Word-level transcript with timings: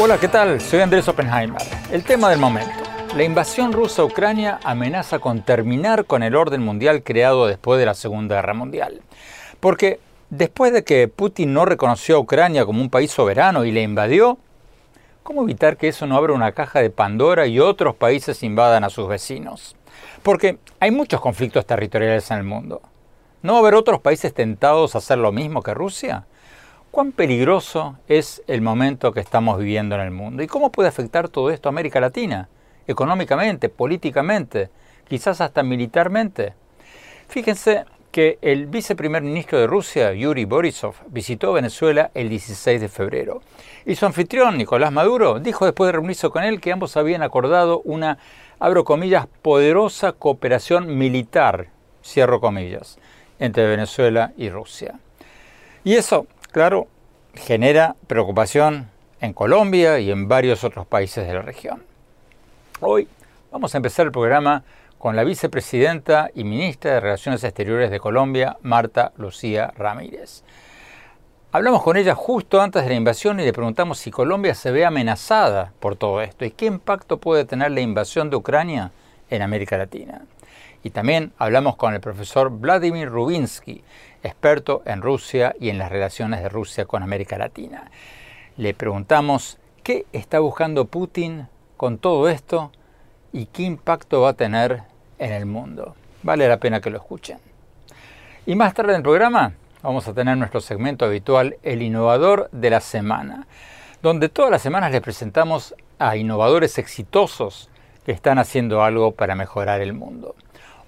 Hola, 0.00 0.18
¿qué 0.18 0.28
tal? 0.28 0.60
Soy 0.60 0.80
Andrés 0.80 1.08
Oppenheimer. 1.08 1.60
El 1.90 2.04
tema 2.04 2.30
del 2.30 2.38
momento. 2.38 2.70
La 3.16 3.24
invasión 3.24 3.72
rusa 3.72 4.02
a 4.02 4.04
Ucrania 4.04 4.60
amenaza 4.62 5.18
con 5.18 5.42
terminar 5.42 6.04
con 6.04 6.22
el 6.22 6.36
orden 6.36 6.62
mundial 6.62 7.02
creado 7.02 7.46
después 7.46 7.80
de 7.80 7.86
la 7.86 7.94
Segunda 7.94 8.36
Guerra 8.36 8.54
Mundial. 8.54 9.00
Porque 9.58 9.98
después 10.30 10.72
de 10.72 10.84
que 10.84 11.08
Putin 11.08 11.52
no 11.52 11.64
reconoció 11.64 12.16
a 12.16 12.20
Ucrania 12.20 12.64
como 12.64 12.80
un 12.80 12.90
país 12.90 13.10
soberano 13.10 13.64
y 13.64 13.72
le 13.72 13.82
invadió, 13.82 14.38
¿cómo 15.22 15.42
evitar 15.42 15.76
que 15.76 15.88
eso 15.88 16.06
no 16.06 16.16
abra 16.16 16.32
una 16.32 16.52
caja 16.52 16.80
de 16.80 16.90
Pandora 16.90 17.46
y 17.46 17.58
otros 17.58 17.96
países 17.96 18.42
invadan 18.42 18.84
a 18.84 18.90
sus 18.90 19.08
vecinos? 19.08 19.77
Porque 20.22 20.58
hay 20.80 20.90
muchos 20.90 21.20
conflictos 21.20 21.66
territoriales 21.66 22.30
en 22.30 22.38
el 22.38 22.44
mundo. 22.44 22.82
¿No 23.42 23.52
va 23.52 23.58
a 23.58 23.62
haber 23.62 23.74
otros 23.74 24.00
países 24.00 24.34
tentados 24.34 24.94
a 24.94 24.98
hacer 24.98 25.18
lo 25.18 25.32
mismo 25.32 25.62
que 25.62 25.74
Rusia? 25.74 26.26
¿Cuán 26.90 27.12
peligroso 27.12 27.98
es 28.08 28.42
el 28.46 28.62
momento 28.62 29.12
que 29.12 29.20
estamos 29.20 29.58
viviendo 29.58 29.94
en 29.94 30.00
el 30.00 30.10
mundo? 30.10 30.42
¿Y 30.42 30.46
cómo 30.46 30.72
puede 30.72 30.88
afectar 30.88 31.28
todo 31.28 31.50
esto 31.50 31.68
a 31.68 31.70
América 31.70 32.00
Latina? 32.00 32.48
Económicamente, 32.86 33.68
políticamente, 33.68 34.70
quizás 35.06 35.40
hasta 35.40 35.62
militarmente. 35.62 36.54
Fíjense 37.28 37.84
que 38.10 38.38
el 38.40 38.66
viceprimer 38.66 39.22
ministro 39.22 39.60
de 39.60 39.66
Rusia, 39.66 40.12
Yuri 40.14 40.46
Borisov, 40.46 40.94
visitó 41.08 41.52
Venezuela 41.52 42.10
el 42.14 42.28
16 42.28 42.80
de 42.80 42.88
febrero. 42.88 43.42
Y 43.84 43.94
su 43.94 44.06
anfitrión, 44.06 44.56
Nicolás 44.56 44.90
Maduro, 44.90 45.38
dijo 45.38 45.66
después 45.66 45.88
de 45.88 45.92
reunirse 45.92 46.30
con 46.30 46.42
él 46.42 46.60
que 46.60 46.72
ambos 46.72 46.96
habían 46.96 47.22
acordado 47.22 47.80
una, 47.84 48.18
abro 48.58 48.84
comillas, 48.84 49.26
poderosa 49.42 50.12
cooperación 50.12 50.98
militar, 50.98 51.68
cierro 52.04 52.40
comillas, 52.40 52.98
entre 53.38 53.66
Venezuela 53.66 54.32
y 54.36 54.50
Rusia. 54.50 54.98
Y 55.84 55.94
eso 55.94 56.26
claro, 56.52 56.88
genera 57.34 57.96
preocupación 58.06 58.90
en 59.20 59.32
Colombia 59.32 59.98
y 59.98 60.10
en 60.10 60.28
varios 60.28 60.64
otros 60.64 60.86
países 60.86 61.26
de 61.26 61.34
la 61.34 61.42
región. 61.42 61.82
Hoy 62.80 63.08
vamos 63.50 63.74
a 63.74 63.78
empezar 63.78 64.06
el 64.06 64.12
programa 64.12 64.64
con 64.98 65.14
la 65.14 65.24
vicepresidenta 65.24 66.30
y 66.34 66.44
ministra 66.44 66.94
de 66.94 67.00
Relaciones 67.00 67.44
Exteriores 67.44 67.90
de 67.90 68.00
Colombia, 68.00 68.56
Marta 68.62 69.12
Lucía 69.16 69.72
Ramírez. 69.76 70.42
Hablamos 71.50 71.82
con 71.82 71.96
ella 71.96 72.14
justo 72.14 72.60
antes 72.60 72.82
de 72.82 72.90
la 72.90 72.94
invasión 72.94 73.40
y 73.40 73.42
le 73.42 73.54
preguntamos 73.54 73.98
si 73.98 74.10
Colombia 74.10 74.54
se 74.54 74.70
ve 74.70 74.84
amenazada 74.84 75.72
por 75.80 75.96
todo 75.96 76.20
esto 76.20 76.44
y 76.44 76.50
qué 76.50 76.66
impacto 76.66 77.16
puede 77.16 77.46
tener 77.46 77.70
la 77.70 77.80
invasión 77.80 78.28
de 78.28 78.36
Ucrania 78.36 78.92
en 79.30 79.40
América 79.40 79.78
Latina. 79.78 80.26
Y 80.82 80.90
también 80.90 81.32
hablamos 81.38 81.76
con 81.76 81.94
el 81.94 82.02
profesor 82.02 82.50
Vladimir 82.50 83.08
Rubinsky, 83.08 83.82
experto 84.22 84.82
en 84.84 85.00
Rusia 85.00 85.56
y 85.58 85.70
en 85.70 85.78
las 85.78 85.90
relaciones 85.90 86.42
de 86.42 86.50
Rusia 86.50 86.84
con 86.84 87.02
América 87.02 87.38
Latina. 87.38 87.90
Le 88.58 88.74
preguntamos 88.74 89.56
qué 89.82 90.04
está 90.12 90.40
buscando 90.40 90.84
Putin 90.84 91.48
con 91.78 91.96
todo 91.96 92.28
esto 92.28 92.72
y 93.32 93.46
qué 93.46 93.62
impacto 93.62 94.20
va 94.20 94.30
a 94.30 94.34
tener 94.34 94.82
en 95.18 95.32
el 95.32 95.46
mundo. 95.46 95.94
Vale 96.22 96.46
la 96.46 96.58
pena 96.58 96.82
que 96.82 96.90
lo 96.90 96.98
escuchen. 96.98 97.38
Y 98.44 98.54
más 98.54 98.74
tarde 98.74 98.90
en 98.90 98.96
el 98.96 99.02
programa 99.02 99.54
vamos 99.82 100.08
a 100.08 100.14
tener 100.14 100.36
nuestro 100.36 100.60
segmento 100.60 101.04
habitual, 101.04 101.56
El 101.62 101.82
Innovador 101.82 102.48
de 102.52 102.70
la 102.70 102.80
Semana, 102.80 103.46
donde 104.02 104.28
todas 104.28 104.50
las 104.50 104.62
semanas 104.62 104.92
les 104.92 105.00
presentamos 105.00 105.74
a 105.98 106.16
innovadores 106.16 106.78
exitosos 106.78 107.70
que 108.04 108.12
están 108.12 108.38
haciendo 108.38 108.82
algo 108.82 109.12
para 109.12 109.34
mejorar 109.34 109.80
el 109.80 109.92
mundo. 109.92 110.34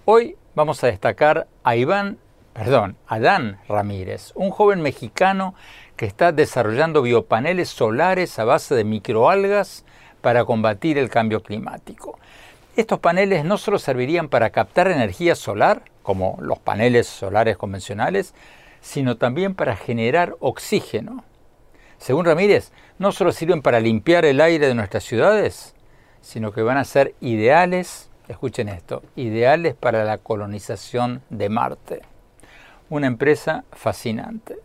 Hoy 0.05 0.37
vamos 0.55 0.83
a 0.83 0.89
destacar 0.89 1.47
a 1.63 1.77
Iván 1.77 2.19
perdón, 2.53 2.97
Adán 3.07 3.59
Ramírez, 3.69 4.33
un 4.35 4.51
joven 4.51 4.83
mexicano 4.83 5.55
que 5.97 6.05
está 6.05 6.33
desarrollando 6.33 7.03
biopaneles 7.03 7.69
solares 7.69 8.39
a 8.39 8.45
base 8.45 8.75
de 8.75 8.85
microalgas 8.85 9.85
para 10.21 10.45
combatir 10.45 10.99
el 10.99 11.09
cambio 11.09 11.43
climático. 11.43 12.19
Estos 12.77 12.99
paneles 12.99 13.45
no 13.45 13.57
solo 13.57 13.79
servirían 13.79 14.29
para 14.29 14.51
captar 14.51 14.89
energía 14.89 15.35
solar, 15.35 15.83
como 16.03 16.39
los 16.41 16.59
paneles 16.59 17.07
solares 17.07 17.57
convencionales, 17.57 18.35
sino 18.81 19.17
también 19.17 19.55
para 19.55 19.77
generar 19.77 20.37
oxígeno. 20.41 21.25
Según 21.99 22.25
Ramírez, 22.25 22.73
no 22.99 23.13
solo 23.13 23.33
sirven 23.33 23.63
para 23.63 23.81
limpiar 23.81 24.25
el 24.25 24.41
aire 24.41 24.69
de 24.69 24.75
nuestras 24.75 25.05
ciudades, 25.05 25.75
sino 26.21 26.53
que 26.53 26.63
van 26.63 26.79
a 26.79 26.85
ser 26.85 27.15
ideales, 27.21 28.11
escuchen 28.29 28.69
esto, 28.69 29.03
ideales 29.17 29.75
para 29.75 30.05
la 30.05 30.19
colonización 30.19 31.23
de 31.31 31.49
Marte 31.49 32.03
una 32.91 33.07
empresa 33.07 33.65
fascinante. 33.73 34.57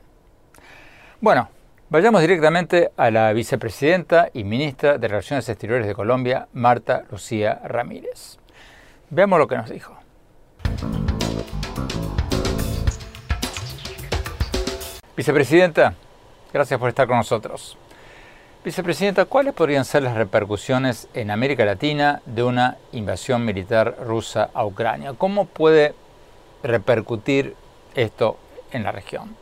Bueno, 1.21 1.49
vayamos 1.89 2.21
directamente 2.21 2.91
a 2.97 3.09
la 3.09 3.31
vicepresidenta 3.31 4.29
y 4.33 4.43
ministra 4.43 4.97
de 4.97 5.07
Relaciones 5.07 5.47
Exteriores 5.47 5.87
de 5.87 5.95
Colombia, 5.95 6.47
Marta 6.53 7.05
Lucía 7.09 7.61
Ramírez. 7.63 8.37
Veamos 9.09 9.39
lo 9.39 9.47
que 9.47 9.55
nos 9.55 9.69
dijo. 9.69 9.95
Vicepresidenta, 15.15 15.93
gracias 16.53 16.79
por 16.79 16.89
estar 16.89 17.07
con 17.07 17.17
nosotros. 17.17 17.77
Vicepresidenta, 18.63 19.25
¿cuáles 19.25 19.53
podrían 19.53 19.85
ser 19.85 20.03
las 20.03 20.15
repercusiones 20.15 21.07
en 21.13 21.31
América 21.31 21.65
Latina 21.65 22.21
de 22.25 22.43
una 22.43 22.77
invasión 22.91 23.45
militar 23.45 23.95
rusa 24.03 24.49
a 24.53 24.65
Ucrania? 24.65 25.13
¿Cómo 25.17 25.45
puede 25.45 25.93
repercutir 26.65 27.55
esto 27.95 28.37
en 28.71 28.83
la 28.83 28.91
región. 28.91 29.35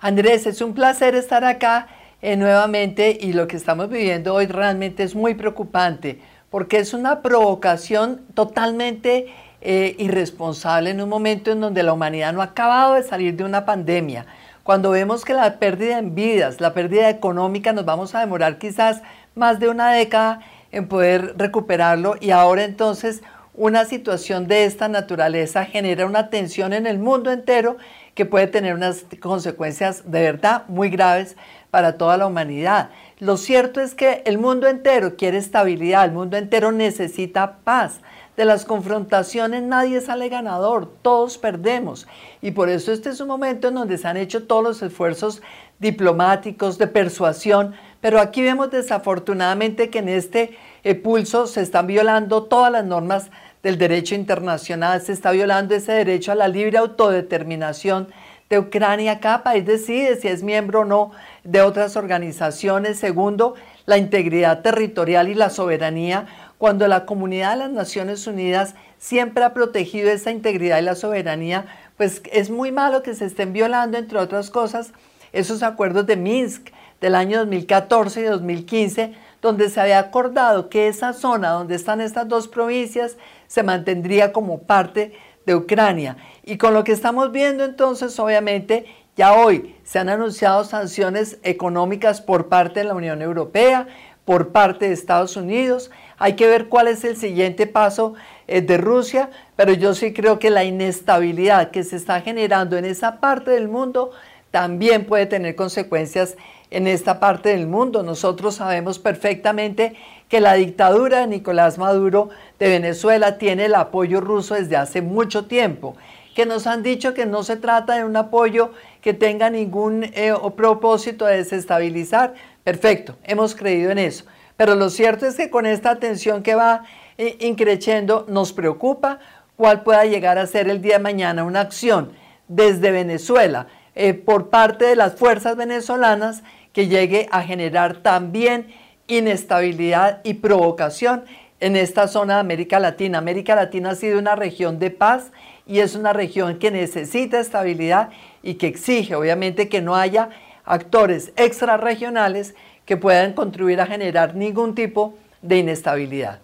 Andrés, 0.00 0.46
es 0.46 0.60
un 0.60 0.74
placer 0.74 1.14
estar 1.14 1.44
acá 1.44 1.88
eh, 2.22 2.36
nuevamente 2.36 3.16
y 3.20 3.32
lo 3.32 3.46
que 3.46 3.56
estamos 3.56 3.88
viviendo 3.88 4.34
hoy 4.34 4.46
realmente 4.46 5.02
es 5.02 5.14
muy 5.14 5.34
preocupante 5.34 6.20
porque 6.50 6.78
es 6.78 6.94
una 6.94 7.20
provocación 7.20 8.22
totalmente 8.34 9.26
eh, 9.60 9.96
irresponsable 9.98 10.90
en 10.90 11.00
un 11.00 11.08
momento 11.08 11.50
en 11.52 11.60
donde 11.60 11.82
la 11.82 11.92
humanidad 11.92 12.32
no 12.32 12.40
ha 12.40 12.46
acabado 12.46 12.94
de 12.94 13.02
salir 13.02 13.36
de 13.36 13.44
una 13.44 13.64
pandemia. 13.64 14.26
Cuando 14.68 14.90
vemos 14.90 15.24
que 15.24 15.32
la 15.32 15.58
pérdida 15.58 15.98
en 15.98 16.14
vidas, 16.14 16.60
la 16.60 16.74
pérdida 16.74 17.08
económica, 17.08 17.72
nos 17.72 17.86
vamos 17.86 18.14
a 18.14 18.20
demorar 18.20 18.58
quizás 18.58 19.00
más 19.34 19.58
de 19.60 19.70
una 19.70 19.92
década 19.92 20.40
en 20.72 20.88
poder 20.88 21.36
recuperarlo 21.38 22.16
y 22.20 22.32
ahora 22.32 22.64
entonces 22.64 23.22
una 23.54 23.86
situación 23.86 24.46
de 24.46 24.66
esta 24.66 24.88
naturaleza 24.88 25.64
genera 25.64 26.04
una 26.04 26.28
tensión 26.28 26.74
en 26.74 26.86
el 26.86 26.98
mundo 26.98 27.32
entero 27.32 27.78
que 28.14 28.26
puede 28.26 28.46
tener 28.46 28.74
unas 28.74 29.06
consecuencias 29.20 30.02
de 30.04 30.20
verdad 30.20 30.64
muy 30.68 30.90
graves 30.90 31.38
para 31.70 31.98
toda 31.98 32.16
la 32.16 32.26
humanidad. 32.26 32.90
Lo 33.18 33.36
cierto 33.36 33.80
es 33.80 33.94
que 33.94 34.22
el 34.24 34.38
mundo 34.38 34.68
entero 34.68 35.16
quiere 35.16 35.38
estabilidad, 35.38 36.04
el 36.04 36.12
mundo 36.12 36.36
entero 36.36 36.72
necesita 36.72 37.58
paz. 37.64 38.00
De 38.36 38.44
las 38.44 38.64
confrontaciones 38.64 39.64
nadie 39.64 40.00
sale 40.00 40.28
ganador, 40.28 40.88
todos 41.02 41.38
perdemos. 41.38 42.06
Y 42.40 42.52
por 42.52 42.68
eso 42.68 42.92
este 42.92 43.10
es 43.10 43.20
un 43.20 43.26
momento 43.26 43.68
en 43.68 43.74
donde 43.74 43.98
se 43.98 44.06
han 44.06 44.16
hecho 44.16 44.46
todos 44.46 44.62
los 44.62 44.82
esfuerzos 44.82 45.42
diplomáticos, 45.80 46.78
de 46.78 46.86
persuasión, 46.86 47.74
pero 48.00 48.20
aquí 48.20 48.42
vemos 48.42 48.70
desafortunadamente 48.70 49.90
que 49.90 49.98
en 49.98 50.08
este 50.08 50.56
eh, 50.84 50.94
pulso 50.94 51.48
se 51.48 51.62
están 51.62 51.88
violando 51.88 52.44
todas 52.44 52.70
las 52.70 52.84
normas 52.84 53.30
del 53.62 53.76
derecho 53.76 54.14
internacional, 54.14 55.00
se 55.00 55.12
está 55.12 55.32
violando 55.32 55.74
ese 55.74 55.92
derecho 55.92 56.30
a 56.30 56.36
la 56.36 56.46
libre 56.46 56.78
autodeterminación 56.78 58.08
de 58.48 58.58
Ucrania. 58.58 59.20
Cada 59.20 59.42
país 59.42 59.64
decide 59.64 60.16
si 60.16 60.28
es 60.28 60.42
miembro 60.42 60.80
o 60.80 60.84
no 60.84 61.12
de 61.44 61.62
otras 61.62 61.96
organizaciones. 61.96 62.98
Segundo, 62.98 63.54
la 63.86 63.98
integridad 63.98 64.62
territorial 64.62 65.28
y 65.28 65.34
la 65.34 65.50
soberanía, 65.50 66.26
cuando 66.58 66.88
la 66.88 67.06
comunidad 67.06 67.52
de 67.52 67.58
las 67.58 67.70
Naciones 67.70 68.26
Unidas 68.26 68.74
siempre 68.98 69.44
ha 69.44 69.54
protegido 69.54 70.10
esa 70.10 70.30
integridad 70.30 70.78
y 70.78 70.82
la 70.82 70.94
soberanía, 70.94 71.66
pues 71.96 72.22
es 72.32 72.50
muy 72.50 72.72
malo 72.72 73.02
que 73.02 73.14
se 73.14 73.26
estén 73.26 73.52
violando, 73.52 73.98
entre 73.98 74.18
otras 74.18 74.50
cosas, 74.50 74.92
esos 75.32 75.62
acuerdos 75.62 76.06
de 76.06 76.16
Minsk 76.16 76.70
del 77.00 77.14
año 77.14 77.38
2014 77.38 78.20
y 78.20 78.24
2015, 78.24 79.14
donde 79.40 79.70
se 79.70 79.80
había 79.80 80.00
acordado 80.00 80.68
que 80.68 80.88
esa 80.88 81.12
zona 81.12 81.50
donde 81.50 81.76
están 81.76 82.00
estas 82.00 82.28
dos 82.28 82.48
provincias 82.48 83.16
se 83.46 83.62
mantendría 83.62 84.32
como 84.32 84.62
parte 84.62 85.12
de 85.48 85.56
Ucrania. 85.56 86.16
Y 86.44 86.58
con 86.58 86.74
lo 86.74 86.84
que 86.84 86.92
estamos 86.92 87.32
viendo 87.32 87.64
entonces, 87.64 88.18
obviamente, 88.20 88.84
ya 89.16 89.32
hoy 89.32 89.74
se 89.82 89.98
han 89.98 90.10
anunciado 90.10 90.62
sanciones 90.62 91.38
económicas 91.42 92.20
por 92.20 92.48
parte 92.48 92.80
de 92.80 92.84
la 92.84 92.94
Unión 92.94 93.22
Europea, 93.22 93.88
por 94.26 94.50
parte 94.50 94.86
de 94.86 94.92
Estados 94.92 95.36
Unidos. 95.36 95.90
Hay 96.18 96.34
que 96.34 96.46
ver 96.46 96.68
cuál 96.68 96.86
es 96.86 97.02
el 97.04 97.16
siguiente 97.16 97.66
paso 97.66 98.12
eh, 98.46 98.60
de 98.60 98.76
Rusia, 98.76 99.30
pero 99.56 99.72
yo 99.72 99.94
sí 99.94 100.12
creo 100.12 100.38
que 100.38 100.50
la 100.50 100.64
inestabilidad 100.64 101.70
que 101.70 101.82
se 101.82 101.96
está 101.96 102.20
generando 102.20 102.76
en 102.76 102.84
esa 102.84 103.18
parte 103.18 103.52
del 103.52 103.68
mundo 103.68 104.10
también 104.50 105.06
puede 105.06 105.24
tener 105.24 105.56
consecuencias 105.56 106.36
en 106.70 106.86
esta 106.86 107.20
parte 107.20 107.50
del 107.50 107.66
mundo. 107.66 108.02
Nosotros 108.02 108.56
sabemos 108.56 108.98
perfectamente 108.98 109.94
que 110.28 110.40
la 110.40 110.54
dictadura 110.54 111.20
de 111.20 111.26
Nicolás 111.26 111.78
Maduro 111.78 112.30
de 112.58 112.68
Venezuela 112.68 113.38
tiene 113.38 113.66
el 113.66 113.74
apoyo 113.74 114.20
ruso 114.20 114.54
desde 114.54 114.76
hace 114.76 115.02
mucho 115.02 115.46
tiempo, 115.46 115.96
que 116.34 116.46
nos 116.46 116.66
han 116.66 116.82
dicho 116.82 117.14
que 117.14 117.26
no 117.26 117.42
se 117.42 117.56
trata 117.56 117.96
de 117.96 118.04
un 118.04 118.16
apoyo 118.16 118.72
que 119.00 119.14
tenga 119.14 119.50
ningún 119.50 120.04
eh, 120.04 120.34
propósito 120.56 121.24
de 121.24 121.38
desestabilizar. 121.38 122.34
Perfecto, 122.64 123.16
hemos 123.24 123.54
creído 123.54 123.90
en 123.90 123.98
eso. 123.98 124.24
Pero 124.56 124.74
lo 124.74 124.90
cierto 124.90 125.26
es 125.26 125.36
que 125.36 125.50
con 125.50 125.66
esta 125.66 125.98
tensión 125.98 126.42
que 126.42 126.54
va 126.54 126.84
eh, 127.16 127.36
increciendo 127.40 128.26
nos 128.28 128.52
preocupa 128.52 129.20
cuál 129.56 129.82
pueda 129.82 130.04
llegar 130.04 130.38
a 130.38 130.46
ser 130.46 130.68
el 130.68 130.82
día 130.82 130.94
de 130.94 131.02
mañana 131.02 131.44
una 131.44 131.60
acción 131.60 132.12
desde 132.48 132.90
Venezuela 132.90 133.66
eh, 133.94 134.14
por 134.14 134.48
parte 134.48 134.84
de 134.84 134.96
las 134.96 135.16
fuerzas 135.16 135.56
venezolanas 135.56 136.42
que 136.78 136.86
llegue 136.86 137.28
a 137.32 137.42
generar 137.42 138.02
también 138.02 138.72
inestabilidad 139.08 140.20
y 140.22 140.34
provocación 140.34 141.24
en 141.58 141.74
esta 141.74 142.06
zona 142.06 142.34
de 142.34 142.40
América 142.40 142.78
Latina. 142.78 143.18
América 143.18 143.56
Latina 143.56 143.90
ha 143.90 143.94
sido 143.96 144.16
una 144.16 144.36
región 144.36 144.78
de 144.78 144.92
paz 144.92 145.32
y 145.66 145.80
es 145.80 145.96
una 145.96 146.12
región 146.12 146.60
que 146.60 146.70
necesita 146.70 147.40
estabilidad 147.40 148.10
y 148.44 148.54
que 148.54 148.68
exige 148.68 149.16
obviamente 149.16 149.68
que 149.68 149.82
no 149.82 149.96
haya 149.96 150.28
actores 150.64 151.32
extrarregionales 151.34 152.54
que 152.84 152.96
puedan 152.96 153.32
contribuir 153.32 153.80
a 153.80 153.86
generar 153.86 154.36
ningún 154.36 154.76
tipo 154.76 155.14
de 155.42 155.58
inestabilidad. 155.58 156.38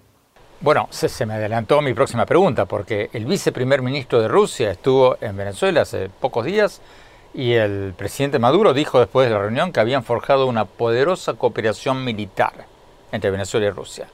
Bueno, 0.60 0.88
se, 0.90 1.26
me 1.26 1.34
adelantó 1.34 1.80
mi 1.80 1.94
próxima 1.94 2.26
pregunta, 2.26 2.64
porque 2.64 3.08
el 3.12 3.26
viceprimer 3.26 3.82
ministro 3.82 4.20
de 4.20 4.26
Rusia 4.26 4.72
estuvo 4.72 5.16
en 5.20 5.36
Venezuela 5.36 5.82
hace 5.82 6.08
pocos 6.08 6.44
días 6.44 6.80
y 7.34 7.54
el 7.54 7.94
presidente 7.96 8.38
Maduro 8.38 8.72
dijo 8.72 9.00
después 9.00 9.28
de 9.28 9.34
la 9.34 9.40
reunión 9.40 9.72
que 9.72 9.80
habían 9.80 10.04
forjado 10.04 10.46
una 10.46 10.64
poderosa 10.64 11.34
cooperación 11.34 12.04
militar 12.04 12.52
entre 13.10 13.30
Venezuela 13.30 13.66
y 13.66 13.70
Rusia. 13.70 14.06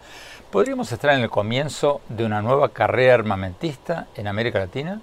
¿Podríamos 0.51 0.91
estar 0.91 1.13
en 1.15 1.21
el 1.21 1.31
comienzo 1.31 2.01
de 2.09 2.25
una 2.25 2.41
nueva 2.41 2.71
carrera 2.71 3.15
armamentista 3.15 4.09
en 4.17 4.27
América 4.27 4.59
Latina? 4.59 5.01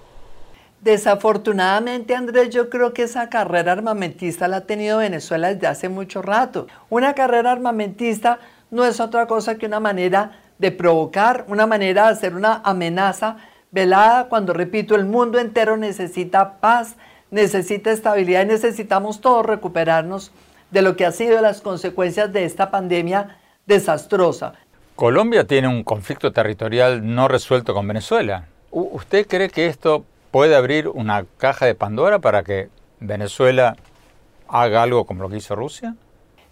Desafortunadamente, 0.81 2.15
Andrés, 2.15 2.49
yo 2.49 2.69
creo 2.69 2.93
que 2.93 3.03
esa 3.03 3.29
carrera 3.29 3.71
armamentista 3.71 4.47
la 4.47 4.57
ha 4.57 4.61
tenido 4.61 4.97
Venezuela 4.97 5.53
desde 5.53 5.67
hace 5.67 5.87
mucho 5.87 6.21
rato. 6.21 6.67
Una 6.89 7.13
carrera 7.13 7.51
armamentista 7.51 8.39
no 8.71 8.83
es 8.83 8.99
otra 8.99 9.27
cosa 9.27 9.57
que 9.57 9.67
una 9.67 9.79
manera 9.79 10.39
de 10.57 10.71
provocar, 10.71 11.45
una 11.47 11.67
manera 11.67 12.05
de 12.05 12.11
hacer 12.13 12.35
una 12.35 12.61
amenaza 12.63 13.37
velada 13.71 14.27
cuando, 14.27 14.53
repito, 14.53 14.95
el 14.95 15.05
mundo 15.05 15.39
entero 15.39 15.77
necesita 15.77 16.59
paz, 16.59 16.95
necesita 17.31 17.91
estabilidad 17.91 18.43
y 18.43 18.47
necesitamos 18.47 19.21
todos 19.21 19.45
recuperarnos 19.45 20.31
de 20.71 20.81
lo 20.81 20.95
que 20.95 21.05
ha 21.05 21.11
sido 21.11 21.41
las 21.41 21.61
consecuencias 21.61 22.31
de 22.33 22.45
esta 22.45 22.71
pandemia 22.71 23.37
desastrosa. 23.65 24.53
Colombia 24.95 25.45
tiene 25.45 25.67
un 25.67 25.83
conflicto 25.83 26.31
territorial 26.31 27.13
no 27.15 27.27
resuelto 27.27 27.73
con 27.73 27.87
Venezuela. 27.87 28.47
¿Usted 28.71 29.27
cree 29.27 29.49
que 29.49 29.67
esto 29.67 30.03
puede 30.31 30.55
abrir 30.55 30.87
una 30.87 31.25
caja 31.37 31.65
de 31.65 31.75
Pandora 31.75 32.19
para 32.19 32.43
que 32.43 32.69
Venezuela 32.99 33.77
haga 34.47 34.83
algo 34.83 35.05
como 35.05 35.23
lo 35.23 35.29
que 35.29 35.37
hizo 35.37 35.55
Rusia? 35.55 35.95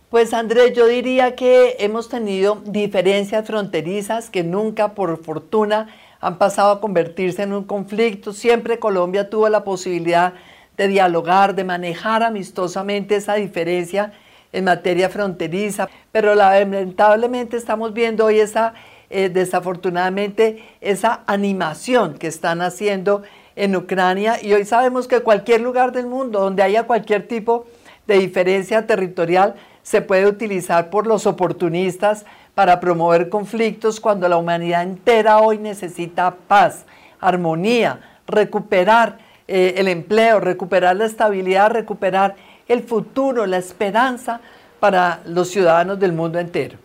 Pues 0.09 0.33
Andrés, 0.33 0.73
yo 0.73 0.85
diría 0.87 1.35
que 1.35 1.75
hemos 1.79 2.07
tenido 2.07 2.61
diferencias 2.65 3.45
fronterizas 3.45 4.29
que 4.29 4.43
nunca, 4.43 4.93
por 4.93 5.23
fortuna, 5.23 5.87
han 6.21 6.37
pasado 6.37 6.71
a 6.71 6.81
convertirse 6.81 7.43
en 7.43 7.53
un 7.53 7.63
conflicto. 7.63 8.31
Siempre 8.31 8.79
Colombia 8.79 9.29
tuvo 9.29 9.49
la 9.49 9.63
posibilidad 9.63 10.33
de 10.77 10.87
dialogar, 10.87 11.55
de 11.55 11.63
manejar 11.63 12.23
amistosamente 12.23 13.15
esa 13.15 13.35
diferencia 13.35 14.13
en 14.51 14.65
materia 14.65 15.09
fronteriza, 15.09 15.89
pero 16.11 16.33
lamentablemente 16.33 17.57
estamos 17.57 17.93
viendo 17.93 18.25
hoy 18.25 18.39
esa, 18.39 18.73
eh, 19.09 19.29
desafortunadamente, 19.29 20.63
esa 20.81 21.21
animación 21.27 22.17
que 22.17 22.27
están 22.27 22.61
haciendo 22.61 23.23
en 23.55 23.75
Ucrania. 23.75 24.41
Y 24.41 24.53
hoy 24.53 24.65
sabemos 24.65 25.07
que 25.07 25.21
cualquier 25.21 25.61
lugar 25.61 25.91
del 25.91 26.07
mundo 26.07 26.39
donde 26.39 26.63
haya 26.63 26.83
cualquier 26.83 27.27
tipo 27.27 27.65
de 28.07 28.19
diferencia 28.19 28.85
territorial, 28.85 29.55
se 29.83 30.01
puede 30.01 30.27
utilizar 30.27 30.89
por 30.89 31.05
los 31.05 31.27
oportunistas 31.27 32.25
para 32.55 32.79
promover 32.79 33.29
conflictos 33.29 33.99
cuando 33.99 34.27
la 34.27 34.37
humanidad 34.37 34.83
entera 34.83 35.39
hoy 35.39 35.57
necesita 35.57 36.35
paz, 36.47 36.85
armonía, 37.19 37.99
recuperar 38.25 39.19
eh, 39.47 39.75
el 39.77 39.87
empleo, 39.87 40.39
recuperar 40.39 40.95
la 40.95 41.05
estabilidad, 41.05 41.71
recuperar 41.71 42.35
el 42.67 42.83
futuro, 42.83 43.45
la 43.45 43.57
esperanza 43.57 44.41
para 44.79 45.21
los 45.25 45.49
ciudadanos 45.49 45.99
del 45.99 46.13
mundo 46.13 46.39
entero. 46.39 46.77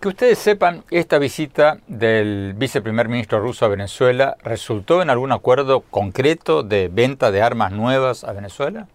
Que 0.00 0.08
ustedes 0.08 0.38
sepan, 0.38 0.84
esta 0.90 1.18
visita 1.18 1.78
del 1.86 2.52
viceprimer 2.54 3.08
ministro 3.08 3.40
ruso 3.40 3.64
a 3.64 3.68
Venezuela 3.68 4.36
resultó 4.42 5.00
en 5.00 5.10
algún 5.10 5.32
acuerdo 5.32 5.80
concreto 5.80 6.62
de 6.62 6.88
venta 6.88 7.30
de 7.30 7.42
armas 7.42 7.72
nuevas 7.72 8.22
a 8.22 8.32
Venezuela? 8.32 8.88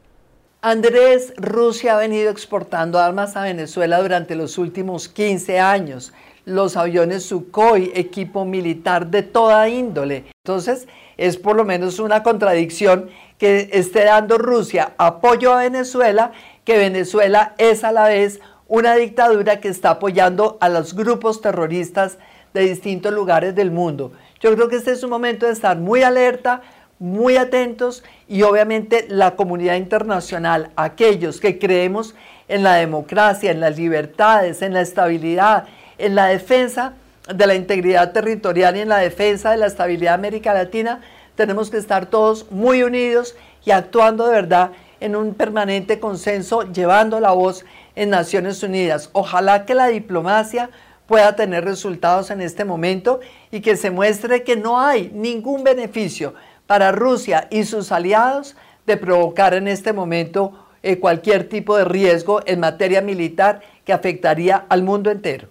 Andrés, 0.61 1.33
Rusia 1.37 1.95
ha 1.95 1.97
venido 1.97 2.29
exportando 2.29 2.99
armas 2.99 3.35
a 3.35 3.41
Venezuela 3.41 3.99
durante 3.99 4.35
los 4.35 4.59
últimos 4.59 5.09
15 5.09 5.59
años. 5.59 6.13
Los 6.45 6.77
aviones 6.77 7.23
Sukhoi, 7.23 7.91
equipo 7.93 8.45
militar 8.45 9.07
de 9.07 9.23
toda 9.23 9.69
índole. 9.69 10.25
Entonces, 10.43 10.88
es 11.17 11.38
por 11.38 11.55
lo 11.55 11.65
menos 11.65 11.99
una 11.99 12.23
contradicción 12.23 13.09
que 13.38 13.69
esté 13.73 14.05
dando 14.05 14.38
Rusia 14.38 14.93
apoyo 14.97 15.53
a 15.53 15.61
Venezuela, 15.61 16.31
que 16.65 16.77
Venezuela 16.77 17.53
es 17.57 17.83
a 17.83 17.91
la 17.91 18.05
vez 18.05 18.39
una 18.67 18.95
dictadura 18.95 19.59
que 19.59 19.67
está 19.67 19.91
apoyando 19.91 20.57
a 20.61 20.69
los 20.69 20.95
grupos 20.95 21.41
terroristas 21.41 22.17
de 22.53 22.61
distintos 22.61 23.13
lugares 23.13 23.53
del 23.53 23.69
mundo. 23.69 24.13
Yo 24.39 24.53
creo 24.55 24.69
que 24.69 24.77
este 24.77 24.91
es 24.91 25.03
un 25.03 25.09
momento 25.09 25.45
de 25.45 25.53
estar 25.53 25.77
muy 25.77 26.03
alerta, 26.03 26.61
muy 26.97 27.38
atentos 27.38 28.03
y 28.27 28.43
obviamente 28.43 29.05
la 29.09 29.35
comunidad 29.35 29.75
internacional, 29.75 30.71
aquellos 30.75 31.39
que 31.39 31.59
creemos 31.59 32.15
en 32.47 32.63
la 32.63 32.75
democracia, 32.75 33.51
en 33.51 33.59
las 33.59 33.77
libertades, 33.77 34.61
en 34.61 34.73
la 34.73 34.81
estabilidad, 34.81 35.65
en 36.01 36.15
la 36.15 36.27
defensa 36.27 36.94
de 37.33 37.48
la 37.48 37.56
integridad 37.56 38.12
territorial 38.12 38.75
y 38.75 38.81
en 38.81 38.89
la 38.89 38.98
defensa 38.98 39.51
de 39.51 39.57
la 39.57 39.68
estabilidad 39.68 40.12
de 40.12 40.15
América 40.15 40.53
Latina, 40.53 41.01
tenemos 41.36 41.69
que 41.69 41.77
estar 41.77 42.07
todos 42.07 42.51
muy 42.51 42.83
unidos 42.83 43.36
y 43.63 43.71
actuando 43.71 44.27
de 44.27 44.33
verdad 44.33 44.71
en 45.00 45.15
un 45.15 45.33
permanente 45.33 46.00
consenso, 46.00 46.71
llevando 46.71 47.19
la 47.19 47.31
voz 47.31 47.65
en 47.95 48.09
Naciones 48.09 48.63
Unidas. 48.63 49.09
Ojalá 49.13 49.65
que 49.65 49.75
la 49.75 49.88
diplomacia 49.88 50.69
pueda 51.07 51.36
tener 51.36 51.65
resultados 51.65 52.31
en 52.31 52.42
este 52.42 52.65
momento 52.65 53.19
y 53.51 53.62
que 53.62 53.75
se 53.75 53.92
muestre 53.92 54.44
que 54.44 54.56
no 54.56 54.80
hay 54.80 55.12
ningún 55.13 55.63
beneficio 55.63 56.33
para 56.68 56.92
Rusia 56.92 57.48
y 57.50 57.65
sus 57.65 57.92
aliados 57.92 58.56
de 58.86 58.98
provocar 58.98 59.53
en 59.53 59.67
este 59.67 59.93
momento 59.93 60.53
eh, 60.84 61.00
cualquier 61.00 61.50
tipo 61.50 61.77
de 61.77 61.86
riesgo 61.86 62.41
en 62.46 62.60
materia 62.60 63.01
militar 63.01 63.62
que 63.86 63.93
afectaría 63.93 64.65
al 64.70 64.84
mundo 64.84 65.12
entero. 65.12 65.50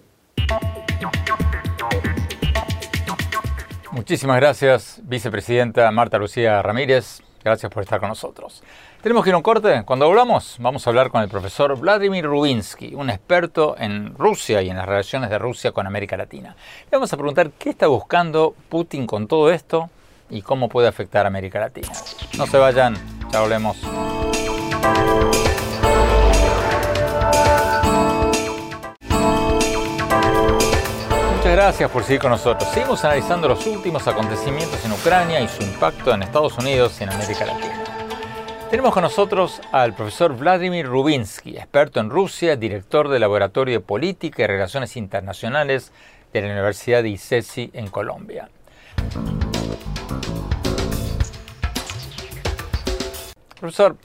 Muchísimas 3.91 4.37
gracias, 4.37 5.01
vicepresidenta 5.03 5.91
Marta 5.91 6.17
Lucía 6.17 6.61
Ramírez. 6.61 7.21
Gracias 7.43 7.69
por 7.69 7.83
estar 7.83 7.99
con 7.99 8.07
nosotros. 8.07 8.63
Tenemos 9.01 9.23
que 9.23 9.31
ir 9.31 9.33
a 9.33 9.37
un 9.37 9.43
corte. 9.43 9.83
Cuando 9.83 10.05
hablamos, 10.05 10.55
vamos 10.59 10.87
a 10.87 10.89
hablar 10.91 11.09
con 11.09 11.21
el 11.21 11.27
profesor 11.27 11.77
Vladimir 11.77 12.23
Rubinsky, 12.23 12.95
un 12.95 13.09
experto 13.09 13.75
en 13.77 14.15
Rusia 14.15 14.61
y 14.61 14.69
en 14.69 14.77
las 14.77 14.85
relaciones 14.85 15.29
de 15.29 15.39
Rusia 15.39 15.73
con 15.73 15.87
América 15.87 16.15
Latina. 16.15 16.55
Le 16.89 16.97
vamos 16.97 17.11
a 17.11 17.17
preguntar 17.17 17.51
qué 17.51 17.71
está 17.71 17.87
buscando 17.87 18.55
Putin 18.69 19.05
con 19.07 19.27
todo 19.27 19.51
esto 19.51 19.89
y 20.29 20.41
cómo 20.41 20.69
puede 20.69 20.87
afectar 20.87 21.25
a 21.25 21.27
América 21.27 21.59
Latina. 21.59 21.91
No 22.37 22.47
se 22.47 22.57
vayan, 22.57 22.95
ya 23.29 23.39
hablemos. 23.39 23.77
Gracias 31.51 31.91
por 31.91 32.05
seguir 32.05 32.21
con 32.21 32.31
nosotros. 32.31 32.69
Seguimos 32.69 33.03
analizando 33.03 33.49
los 33.49 33.67
últimos 33.67 34.07
acontecimientos 34.07 34.85
en 34.85 34.93
Ucrania 34.93 35.41
y 35.41 35.49
su 35.49 35.61
impacto 35.61 36.13
en 36.13 36.23
Estados 36.23 36.57
Unidos 36.57 36.95
y 36.97 37.03
en 37.03 37.09
América 37.09 37.45
Latina. 37.45 37.83
Tenemos 38.69 38.93
con 38.93 39.03
nosotros 39.03 39.59
al 39.73 39.93
profesor 39.93 40.33
Vladimir 40.37 40.87
Rubinsky, 40.87 41.57
experto 41.57 41.99
en 41.99 42.09
Rusia, 42.09 42.55
director 42.55 43.09
del 43.09 43.19
Laboratorio 43.19 43.79
de 43.79 43.79
Política 43.81 44.43
y 44.43 44.47
Relaciones 44.47 44.95
Internacionales 44.95 45.91
de 46.31 46.41
la 46.41 46.53
Universidad 46.53 47.03
de 47.03 47.09
ICESI 47.09 47.71
en 47.73 47.89
Colombia. 47.89 48.49
Profesor, 53.59 53.97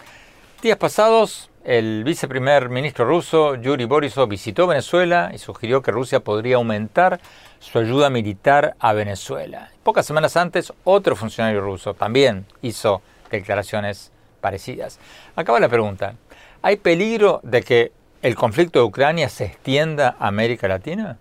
días 0.63 0.79
pasados 0.79 1.49
el 1.67 2.05
viceprimer 2.05 2.69
ministro 2.69 3.05
ruso 3.05 3.57
Yuri 3.57 3.87
Borisov 3.87 4.29
visitó 4.29 4.69
Venezuela 4.69 5.33
y 5.35 5.39
sugirió 5.39 5.83
que 5.83 5.91
Rusia 5.91 6.21
podría 6.21 6.57
aumentar 6.57 7.19
su 7.59 7.81
ayuda 7.81 8.09
militar 8.09 8.77
a 8.79 8.93
Venezuela. 8.93 9.73
Pocas 9.83 10.07
semanas 10.07 10.37
antes, 10.37 10.73
otro 10.85 11.17
funcionario 11.17 11.61
ruso 11.61 11.93
también 11.95 12.47
hizo 12.63 13.03
declaraciones 13.33 14.13
parecidas. 14.41 15.01
Acaba 15.35 15.59
la 15.59 15.69
pregunta. 15.69 16.15
¿Hay 16.63 16.77
peligro 16.77 17.41
de 17.43 17.63
que 17.63 17.93
el 18.23 18.37
conflicto 18.37 18.79
de 18.79 18.85
Ucrania 18.85 19.29
se 19.29 19.47
extienda 19.47 20.15
a 20.21 20.29
América 20.29 20.69
Latina? 20.69 21.19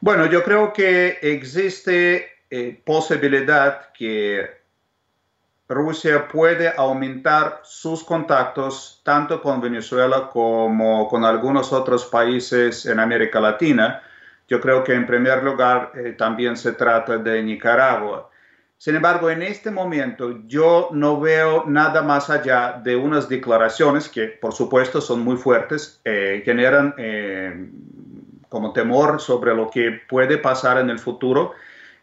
Bueno, 0.00 0.26
yo 0.26 0.44
creo 0.44 0.74
que 0.74 1.18
existe 1.22 2.26
eh, 2.50 2.78
posibilidad 2.84 3.90
que 3.94 4.59
Rusia 5.70 6.26
puede 6.26 6.72
aumentar 6.76 7.60
sus 7.62 8.02
contactos 8.02 9.00
tanto 9.04 9.40
con 9.40 9.60
Venezuela 9.60 10.28
como 10.28 11.08
con 11.08 11.24
algunos 11.24 11.72
otros 11.72 12.06
países 12.06 12.86
en 12.86 12.98
América 12.98 13.40
Latina. 13.40 14.02
Yo 14.48 14.60
creo 14.60 14.82
que 14.82 14.94
en 14.94 15.06
primer 15.06 15.44
lugar 15.44 15.92
eh, 15.94 16.16
también 16.18 16.56
se 16.56 16.72
trata 16.72 17.18
de 17.18 17.40
Nicaragua. 17.44 18.28
Sin 18.78 18.96
embargo, 18.96 19.30
en 19.30 19.42
este 19.42 19.70
momento 19.70 20.40
yo 20.48 20.88
no 20.90 21.20
veo 21.20 21.62
nada 21.68 22.02
más 22.02 22.30
allá 22.30 22.80
de 22.82 22.96
unas 22.96 23.28
declaraciones 23.28 24.08
que, 24.08 24.26
por 24.26 24.52
supuesto, 24.52 25.00
son 25.00 25.20
muy 25.20 25.36
fuertes, 25.36 26.00
eh, 26.04 26.42
generan 26.44 26.94
eh, 26.98 27.70
como 28.48 28.72
temor 28.72 29.20
sobre 29.20 29.54
lo 29.54 29.70
que 29.70 30.00
puede 30.08 30.36
pasar 30.36 30.78
en 30.78 30.90
el 30.90 30.98
futuro 30.98 31.52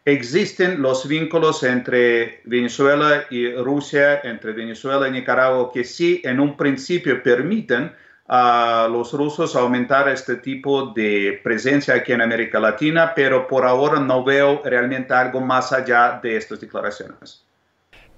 existen 0.08 0.82
los 0.82 1.06
vínculos 1.06 1.64
entre 1.64 2.40
Venezuela 2.46 3.26
y 3.30 3.52
Rusia, 3.52 4.22
entre 4.24 4.54
Venezuela 4.54 5.10
y 5.10 5.12
Nicaragua, 5.12 5.70
que 5.74 5.84
sí 5.84 6.22
en 6.24 6.40
un 6.40 6.56
principio 6.56 7.22
permiten 7.22 7.92
a 8.26 8.88
los 8.90 9.12
rusos 9.12 9.54
aumentar 9.58 10.08
este 10.08 10.38
tipo 10.38 10.94
de 10.94 11.42
presencia 11.44 11.96
aquí 11.96 12.14
en 12.14 12.22
América 12.22 12.58
Latina, 12.58 13.12
pero 13.14 13.48
por 13.48 13.66
ahora 13.66 14.00
no 14.00 14.24
veo 14.24 14.62
realmente 14.64 15.14
algo 15.14 15.42
más 15.42 15.74
allá 15.74 16.22
de 16.24 16.38
estas 16.38 16.62
declaraciones. 16.62 17.44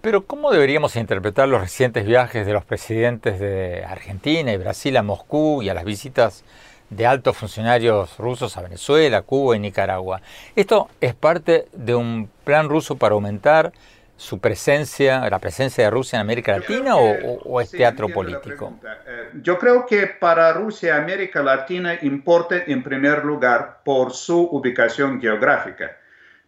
Pero 0.01 0.25
¿cómo 0.25 0.51
deberíamos 0.51 0.95
interpretar 0.95 1.49
los 1.49 1.59
recientes 1.59 2.05
viajes 2.05 2.45
de 2.45 2.53
los 2.53 2.65
presidentes 2.65 3.39
de 3.39 3.83
Argentina 3.83 4.53
y 4.53 4.57
Brasil 4.57 4.95
a 4.95 5.01
Moscú 5.01 5.63
y 5.63 5.69
a 5.69 5.73
las 5.73 5.85
visitas 5.85 6.43
de 6.89 7.05
altos 7.05 7.37
funcionarios 7.37 8.17
rusos 8.17 8.57
a 8.57 8.61
Venezuela, 8.61 9.21
Cuba 9.21 9.55
y 9.55 9.59
Nicaragua. 9.59 10.21
¿Esto 10.55 10.89
es 11.01 11.13
parte 11.13 11.67
de 11.73 11.95
un 11.95 12.29
plan 12.43 12.69
ruso 12.69 12.97
para 12.97 13.13
aumentar 13.13 13.71
su 14.17 14.39
presencia, 14.39 15.29
la 15.29 15.39
presencia 15.39 15.85
de 15.85 15.89
Rusia 15.89 16.17
en 16.17 16.21
América 16.21 16.57
Latina 16.57 16.97
o, 16.97 17.61
es 17.61 17.71
teatro 17.71 18.09
político? 18.09 18.73
Eh, 18.83 19.29
yo 19.41 19.57
creo 19.57 19.85
que 19.85 20.07
para 20.07 20.51
Rusia 20.51 20.97
América 20.97 21.41
Latina 21.41 21.97
importa 22.01 22.57
en 22.67 22.83
primer 22.83 23.23
lugar 23.23 23.79
por 23.85 24.11
su 24.11 24.41
ubicación 24.51 25.21
geográfica. 25.21 25.95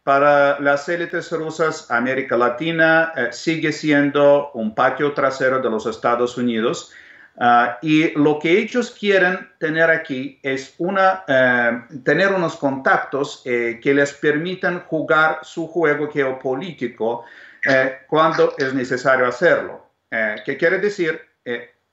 Para 0.04 0.60
las 0.60 0.90
élites 0.90 1.32
rusas, 1.32 1.90
América 1.92 2.36
Latina 2.36 3.14
eh, 3.16 3.28
sigue 3.32 3.72
siendo 3.72 4.52
un 4.54 4.76
patio 4.76 5.14
trasero 5.14 5.60
de 5.60 5.70
los 5.70 5.86
Estados 5.86 6.38
Unidos 6.38 6.92
Ah, 7.38 7.80
y 7.82 8.12
lo 8.20 8.40
que 8.40 8.60
ellos 8.60 8.92
quieren 8.92 9.50
tener 9.58 9.90
aquí 9.90 10.40
es 10.44 10.76
una, 10.78 11.24
eh, 11.28 11.82
tener 12.04 12.34
unos 12.34 12.58
contactos 12.58 13.42
eh, 13.46 13.80
que 13.82 13.94
les 13.94 14.14
permitan 14.14 14.82
jugar 14.82 15.40
su 15.42 15.68
juego 15.68 16.12
geopolítico 16.12 17.24
eh, 17.66 18.00
cuando 18.08 18.54
es 18.58 18.74
necesario 18.74 19.28
hacerlo. 19.28 19.88
¿Qué 20.46 20.58
quiere 20.58 20.80
decir? 20.80 21.22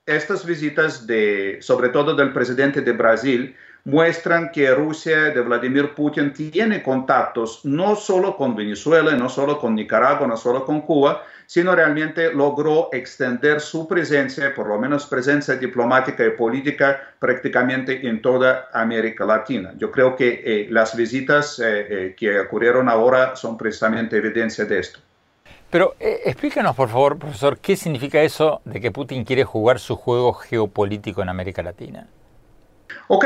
estas 0.05 0.45
visitas, 0.45 1.07
de, 1.07 1.59
sobre 1.61 1.87
todo 1.89 2.13
del 2.15 2.33
presidente 2.33 2.81
de 2.81 2.91
Brasil, 2.91 3.55
muestran 3.85 4.51
que 4.51 4.73
Rusia 4.73 5.25
de 5.31 5.41
Vladimir 5.41 5.93
Putin 5.95 6.33
tiene 6.33 6.83
contactos 6.83 7.61
no 7.63 7.95
solo 7.95 8.35
con 8.35 8.55
Venezuela, 8.55 9.15
no 9.15 9.29
solo 9.29 9.59
con 9.59 9.75
Nicaragua, 9.75 10.27
no 10.27 10.37
solo 10.37 10.65
con 10.65 10.81
Cuba, 10.81 11.23
sino 11.49 11.73
realmente 11.75 12.31
logró 12.31 12.89
extender 12.91 13.59
su 13.59 13.87
presencia, 13.87 14.53
por 14.53 14.67
lo 14.67 14.77
menos 14.77 15.07
presencia 15.07 15.55
diplomática 15.55 16.23
y 16.23 16.29
política, 16.29 17.01
prácticamente 17.17 18.07
en 18.07 18.21
toda 18.21 18.69
América 18.71 19.25
Latina. 19.25 19.73
Yo 19.75 19.89
creo 19.91 20.15
que 20.15 20.43
eh, 20.45 20.67
las 20.69 20.95
visitas 20.95 21.57
eh, 21.57 21.65
eh, 21.89 22.15
que 22.15 22.39
ocurrieron 22.39 22.87
ahora 22.87 23.35
son 23.35 23.57
precisamente 23.57 24.17
evidencia 24.17 24.65
de 24.65 24.77
esto. 24.77 24.99
Pero 25.71 25.95
explícanos, 25.99 26.75
por 26.75 26.89
favor, 26.89 27.17
profesor, 27.17 27.57
¿qué 27.57 27.75
significa 27.75 28.21
eso 28.21 28.61
de 28.65 28.79
que 28.79 28.91
Putin 28.91 29.23
quiere 29.23 29.43
jugar 29.43 29.79
su 29.79 29.95
juego 29.95 30.33
geopolítico 30.33 31.23
en 31.23 31.29
América 31.29 31.63
Latina? 31.63 32.07
Ok, 33.07 33.25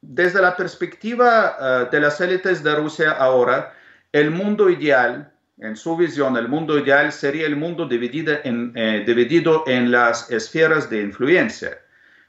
desde 0.00 0.42
la 0.42 0.56
perspectiva 0.56 1.88
de 1.90 2.00
las 2.00 2.20
élites 2.20 2.62
de 2.62 2.74
Rusia 2.74 3.12
ahora, 3.12 3.72
el 4.12 4.30
mundo 4.30 4.70
ideal 4.70 5.32
en 5.58 5.74
su 5.74 5.96
visión, 5.96 6.36
el 6.36 6.48
mundo 6.48 6.78
ideal 6.78 7.10
sería 7.12 7.46
el 7.46 7.56
mundo 7.56 7.86
dividido 7.86 8.34
en, 8.44 8.72
eh, 8.74 9.04
dividido 9.06 9.64
en 9.66 9.90
las 9.90 10.30
esferas 10.30 10.90
de 10.90 11.00
influencia. 11.00 11.78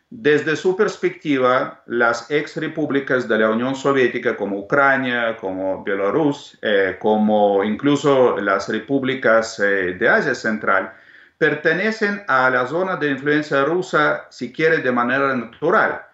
Desde 0.09 0.55
su 0.55 0.77
perspectiva, 0.77 1.83
las 1.87 2.31
ex 2.31 2.55
repúblicas 2.55 3.27
de 3.27 3.39
la 3.39 3.49
Unión 3.49 3.75
Soviética 3.75 4.37
como 4.37 4.59
Ucrania, 4.59 5.35
como 5.35 5.83
Belarus, 5.83 6.57
eh, 6.61 6.95
como 6.99 7.61
incluso 7.65 8.37
las 8.37 8.69
repúblicas 8.69 9.59
eh, 9.59 9.97
de 9.99 10.07
Asia 10.07 10.33
Central, 10.33 10.93
pertenecen 11.37 12.23
a 12.29 12.49
la 12.49 12.65
zona 12.65 12.95
de 12.95 13.09
influencia 13.11 13.65
rusa, 13.65 14.27
si 14.29 14.53
quiere, 14.53 14.77
de 14.77 14.91
manera 14.93 15.35
natural. 15.35 16.06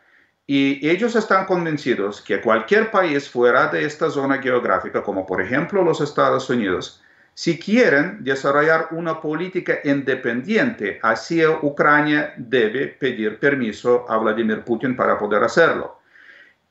Y 0.46 0.88
ellos 0.88 1.16
están 1.16 1.46
convencidos 1.46 2.22
que 2.22 2.42
cualquier 2.42 2.92
país 2.92 3.30
fuera 3.30 3.68
de 3.68 3.86
esta 3.86 4.10
zona 4.10 4.42
geográfica, 4.42 5.02
como 5.02 5.26
por 5.26 5.42
ejemplo 5.42 5.84
los 5.84 6.02
Estados 6.02 6.50
Unidos, 6.50 7.02
si 7.36 7.58
quieren 7.58 8.24
desarrollar 8.24 8.90
una 8.92 9.20
política 9.20 9.80
independiente 9.84 11.00
hacia 11.02 11.50
Ucrania, 11.50 12.34
debe 12.38 12.88
pedir 12.88 13.40
permiso 13.40 14.06
a 14.08 14.18
Vladimir 14.18 14.64
Putin 14.64 14.96
para 14.96 15.18
poder 15.18 15.44
hacerlo. 15.44 16.00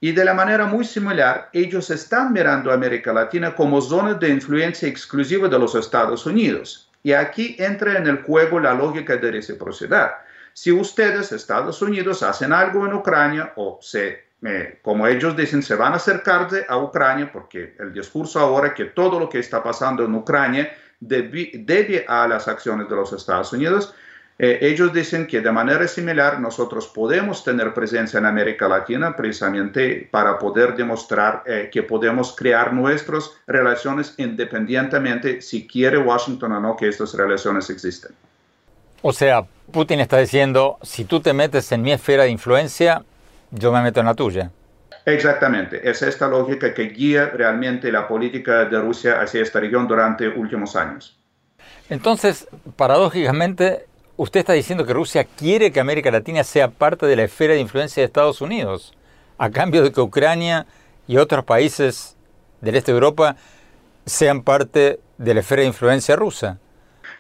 Y 0.00 0.12
de 0.12 0.24
la 0.24 0.34
manera 0.34 0.66
muy 0.66 0.84
similar, 0.84 1.48
ellos 1.52 1.90
están 1.90 2.32
mirando 2.32 2.70
a 2.70 2.74
América 2.74 3.12
Latina 3.12 3.54
como 3.54 3.80
zona 3.80 4.14
de 4.14 4.28
influencia 4.28 4.88
exclusiva 4.88 5.48
de 5.48 5.58
los 5.58 5.74
Estados 5.74 6.26
Unidos. 6.26 6.90
Y 7.02 7.12
aquí 7.12 7.56
entra 7.58 7.98
en 7.98 8.06
el 8.06 8.22
juego 8.22 8.60
la 8.60 8.74
lógica 8.74 9.16
de 9.16 9.32
reciprocidad. 9.32 10.12
Si 10.54 10.72
ustedes, 10.72 11.32
Estados 11.32 11.80
Unidos, 11.82 12.22
hacen 12.22 12.52
algo 12.52 12.86
en 12.86 12.94
Ucrania 12.94 13.52
o 13.56 13.78
se 13.80 14.32
como 14.82 15.06
ellos 15.06 15.36
dicen, 15.36 15.62
se 15.62 15.76
van 15.76 15.92
a 15.92 15.96
acercarse 15.96 16.66
a 16.68 16.76
Ucrania 16.76 17.30
porque 17.32 17.76
el 17.78 17.92
discurso 17.92 18.40
ahora 18.40 18.74
que 18.74 18.86
todo 18.86 19.20
lo 19.20 19.28
que 19.28 19.38
está 19.38 19.62
pasando 19.62 20.04
en 20.04 20.14
Ucrania 20.14 20.72
debe, 20.98 22.04
a 22.08 22.26
las 22.26 22.48
acciones 22.48 22.88
de 22.88 22.96
los 22.96 23.12
Estados 23.12 23.52
Unidos. 23.52 23.94
Eh, 24.38 24.58
ellos 24.62 24.92
dicen 24.92 25.26
que 25.26 25.40
de 25.40 25.52
manera 25.52 25.86
similar 25.86 26.40
nosotros 26.40 26.88
podemos 26.88 27.44
tener 27.44 27.72
presencia 27.74 28.18
en 28.18 28.26
América 28.26 28.66
Latina 28.66 29.14
precisamente 29.14 30.08
para 30.10 30.38
poder 30.38 30.74
demostrar 30.74 31.44
eh, 31.46 31.68
que 31.72 31.82
podemos 31.84 32.34
crear 32.34 32.72
nuestras 32.72 33.30
relaciones 33.46 34.14
independientemente 34.16 35.40
si 35.42 35.68
quiere 35.68 35.98
Washington 35.98 36.52
o 36.52 36.60
no 36.60 36.76
que 36.76 36.88
estas 36.88 37.14
relaciones 37.14 37.70
existen. 37.70 38.12
O 39.02 39.12
sea, 39.12 39.44
Putin 39.72 40.00
está 40.00 40.18
diciendo, 40.18 40.78
si 40.82 41.04
tú 41.04 41.20
te 41.20 41.32
metes 41.32 41.72
en 41.72 41.82
mi 41.82 41.92
esfera 41.92 42.24
de 42.24 42.30
influencia, 42.30 43.02
yo 43.50 43.72
me 43.72 43.82
meto 43.82 44.00
en 44.00 44.06
la 44.06 44.14
tuya. 44.14 44.50
Exactamente, 45.04 45.88
es 45.88 46.02
esta 46.02 46.28
lógica 46.28 46.72
que 46.72 46.84
guía 46.90 47.30
realmente 47.34 47.90
la 47.90 48.06
política 48.06 48.66
de 48.66 48.78
Rusia 48.78 49.20
hacia 49.20 49.42
esta 49.42 49.58
región 49.58 49.88
durante 49.88 50.28
últimos 50.28 50.76
años. 50.76 51.18
Entonces, 51.88 52.46
paradójicamente, 52.76 53.86
usted 54.16 54.40
está 54.40 54.52
diciendo 54.52 54.86
que 54.86 54.92
Rusia 54.92 55.24
quiere 55.24 55.72
que 55.72 55.80
América 55.80 56.10
Latina 56.10 56.44
sea 56.44 56.68
parte 56.68 57.06
de 57.06 57.16
la 57.16 57.24
esfera 57.24 57.54
de 57.54 57.60
influencia 57.60 58.00
de 58.00 58.06
Estados 58.06 58.40
Unidos, 58.40 58.94
a 59.38 59.50
cambio 59.50 59.82
de 59.82 59.90
que 59.90 60.00
Ucrania 60.00 60.66
y 61.08 61.16
otros 61.16 61.44
países 61.44 62.16
del 62.60 62.76
este 62.76 62.92
de 62.92 62.96
Europa 62.96 63.36
sean 64.06 64.42
parte 64.42 65.00
de 65.18 65.34
la 65.34 65.40
esfera 65.40 65.62
de 65.62 65.68
influencia 65.68 66.14
rusa. 66.14 66.58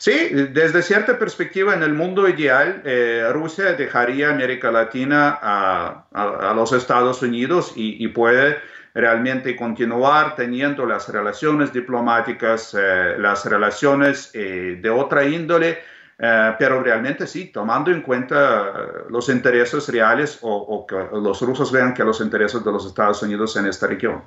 Sí, 0.02 0.30
desde 0.30 0.82
cierta 0.82 1.16
perspectiva, 1.16 1.74
en 1.74 1.84
el 1.84 1.94
mundo 1.94 2.28
ideal, 2.28 2.82
eh, 2.84 3.24
Rusia 3.32 3.74
dejaría 3.74 4.30
América 4.30 4.72
Latina 4.72 5.38
a, 5.40 6.52
los 6.56 6.72
Estados 6.72 7.22
Unidos 7.22 7.74
y, 7.76 8.08
puede 8.08 8.58
realmente 8.94 9.54
continuar 9.54 10.34
teniendo 10.34 10.86
las 10.86 11.08
relaciones 11.08 11.72
diplomáticas, 11.72 12.74
eh, 12.76 13.14
las 13.16 13.44
relaciones 13.44 14.32
eh, 14.34 14.80
de 14.82 14.90
otra 14.90 15.24
índole, 15.24 15.78
pero 16.18 16.82
realmente 16.82 17.28
sí, 17.28 17.52
tomando 17.52 17.92
en 17.92 18.02
cuenta 18.02 18.72
los 19.08 19.28
intereses 19.28 19.88
reales 19.88 20.40
o, 20.42 20.52
o 20.52 20.84
que 20.84 20.96
los 21.12 21.40
rusos 21.42 21.70
vean 21.70 21.94
que 21.94 22.02
los 22.02 22.20
intereses 22.20 22.64
de 22.64 22.72
los 22.72 22.84
Estados 22.86 23.22
Unidos 23.22 23.56
en 23.56 23.66
esta 23.66 23.86
región. 23.86 24.20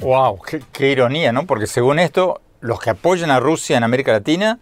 Wow, 0.00 0.40
qué, 0.72 0.90
ironía, 0.90 1.32
¿no? 1.32 1.46
Porque 1.46 1.66
según 1.66 1.98
esto, 1.98 2.40
los 2.60 2.80
que 2.80 2.90
apoyan 2.90 3.30
a 3.30 3.40
Rusia 3.40 3.76
en 3.76 3.84
América 3.84 4.12
Latina 4.12 4.58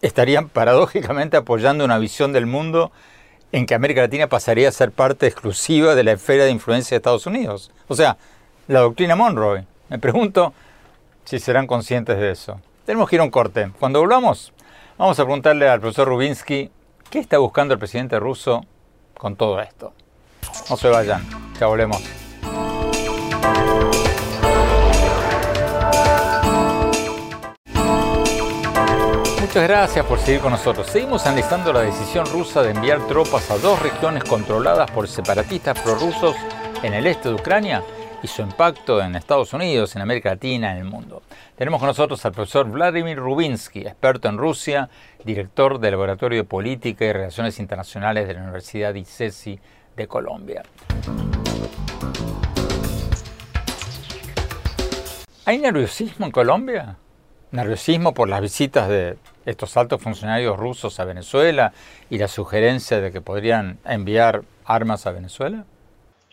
estarían 0.00 0.48
paradójicamente 0.48 1.36
apoyando 1.36 1.84
una 1.84 1.98
visión 1.98 2.32
del 2.32 2.46
mundo 2.46 2.90
en 3.52 3.66
que 3.66 3.74
América 3.74 4.00
Latina 4.00 4.28
pasaría 4.28 4.68
a 4.68 4.72
ser 4.72 4.90
parte 4.90 5.26
exclusiva 5.26 5.94
de 5.94 6.04
la 6.04 6.12
esfera 6.12 6.44
de 6.44 6.50
influencia 6.50 6.94
de 6.94 6.96
Estados 6.96 7.26
Unidos. 7.26 7.70
O 7.88 7.94
sea, 7.94 8.16
la 8.66 8.80
doctrina 8.80 9.14
Monroe. 9.14 9.66
Me 9.90 9.98
pregunto 9.98 10.54
si 11.24 11.38
serán 11.38 11.66
conscientes 11.66 12.18
de 12.18 12.30
eso. 12.30 12.60
Tenemos 12.86 13.08
que 13.08 13.16
ir 13.16 13.20
a 13.20 13.24
un 13.24 13.30
corte. 13.30 13.70
Cuando 13.78 14.00
volvamos, 14.00 14.52
vamos 14.96 15.18
a 15.18 15.24
preguntarle 15.24 15.68
al 15.68 15.80
profesor 15.80 16.08
Rubinsky 16.08 16.70
qué 17.10 17.18
está 17.18 17.36
buscando 17.38 17.74
el 17.74 17.78
presidente 17.78 18.18
ruso 18.18 18.64
con 19.18 19.36
todo 19.36 19.60
esto. 19.60 19.92
No 20.70 20.76
se 20.78 20.88
vayan, 20.88 21.22
ya 21.60 21.66
volvemos. 21.66 22.02
Muchas 29.52 29.68
gracias 29.68 30.06
por 30.06 30.18
seguir 30.18 30.40
con 30.40 30.52
nosotros. 30.52 30.86
Seguimos 30.86 31.26
analizando 31.26 31.74
la 31.74 31.82
decisión 31.82 32.24
rusa 32.24 32.62
de 32.62 32.70
enviar 32.70 33.06
tropas 33.06 33.50
a 33.50 33.58
dos 33.58 33.82
regiones 33.82 34.24
controladas 34.24 34.90
por 34.90 35.06
separatistas 35.06 35.78
prorrusos 35.78 36.34
en 36.82 36.94
el 36.94 37.06
este 37.06 37.28
de 37.28 37.34
Ucrania 37.34 37.82
y 38.22 38.28
su 38.28 38.40
impacto 38.40 39.02
en 39.02 39.14
Estados 39.14 39.52
Unidos, 39.52 39.94
en 39.94 40.00
América 40.00 40.30
Latina, 40.30 40.72
en 40.72 40.78
el 40.78 40.84
mundo. 40.84 41.20
Tenemos 41.54 41.80
con 41.80 41.88
nosotros 41.88 42.24
al 42.24 42.32
profesor 42.32 42.66
Vladimir 42.70 43.18
Rubinsky, 43.18 43.80
experto 43.80 44.30
en 44.30 44.38
Rusia, 44.38 44.88
director 45.22 45.78
del 45.78 45.90
Laboratorio 45.90 46.38
de 46.38 46.44
Política 46.44 47.04
y 47.04 47.12
Relaciones 47.12 47.58
Internacionales 47.58 48.26
de 48.26 48.32
la 48.32 48.40
Universidad 48.40 48.94
ICESI 48.94 49.60
de 49.94 50.08
Colombia. 50.08 50.62
¿Hay 55.44 55.58
nerviosismo 55.58 56.24
en 56.24 56.32
Colombia? 56.32 56.96
¿Nerviosismo 57.50 58.14
por 58.14 58.30
las 58.30 58.40
visitas 58.40 58.88
de 58.88 59.18
estos 59.46 59.76
altos 59.76 60.00
funcionarios 60.00 60.56
rusos 60.56 61.00
a 61.00 61.04
Venezuela 61.04 61.72
y 62.10 62.18
la 62.18 62.28
sugerencia 62.28 63.00
de 63.00 63.12
que 63.12 63.20
podrían 63.20 63.78
enviar 63.84 64.42
armas 64.64 65.06
a 65.06 65.12
Venezuela? 65.12 65.64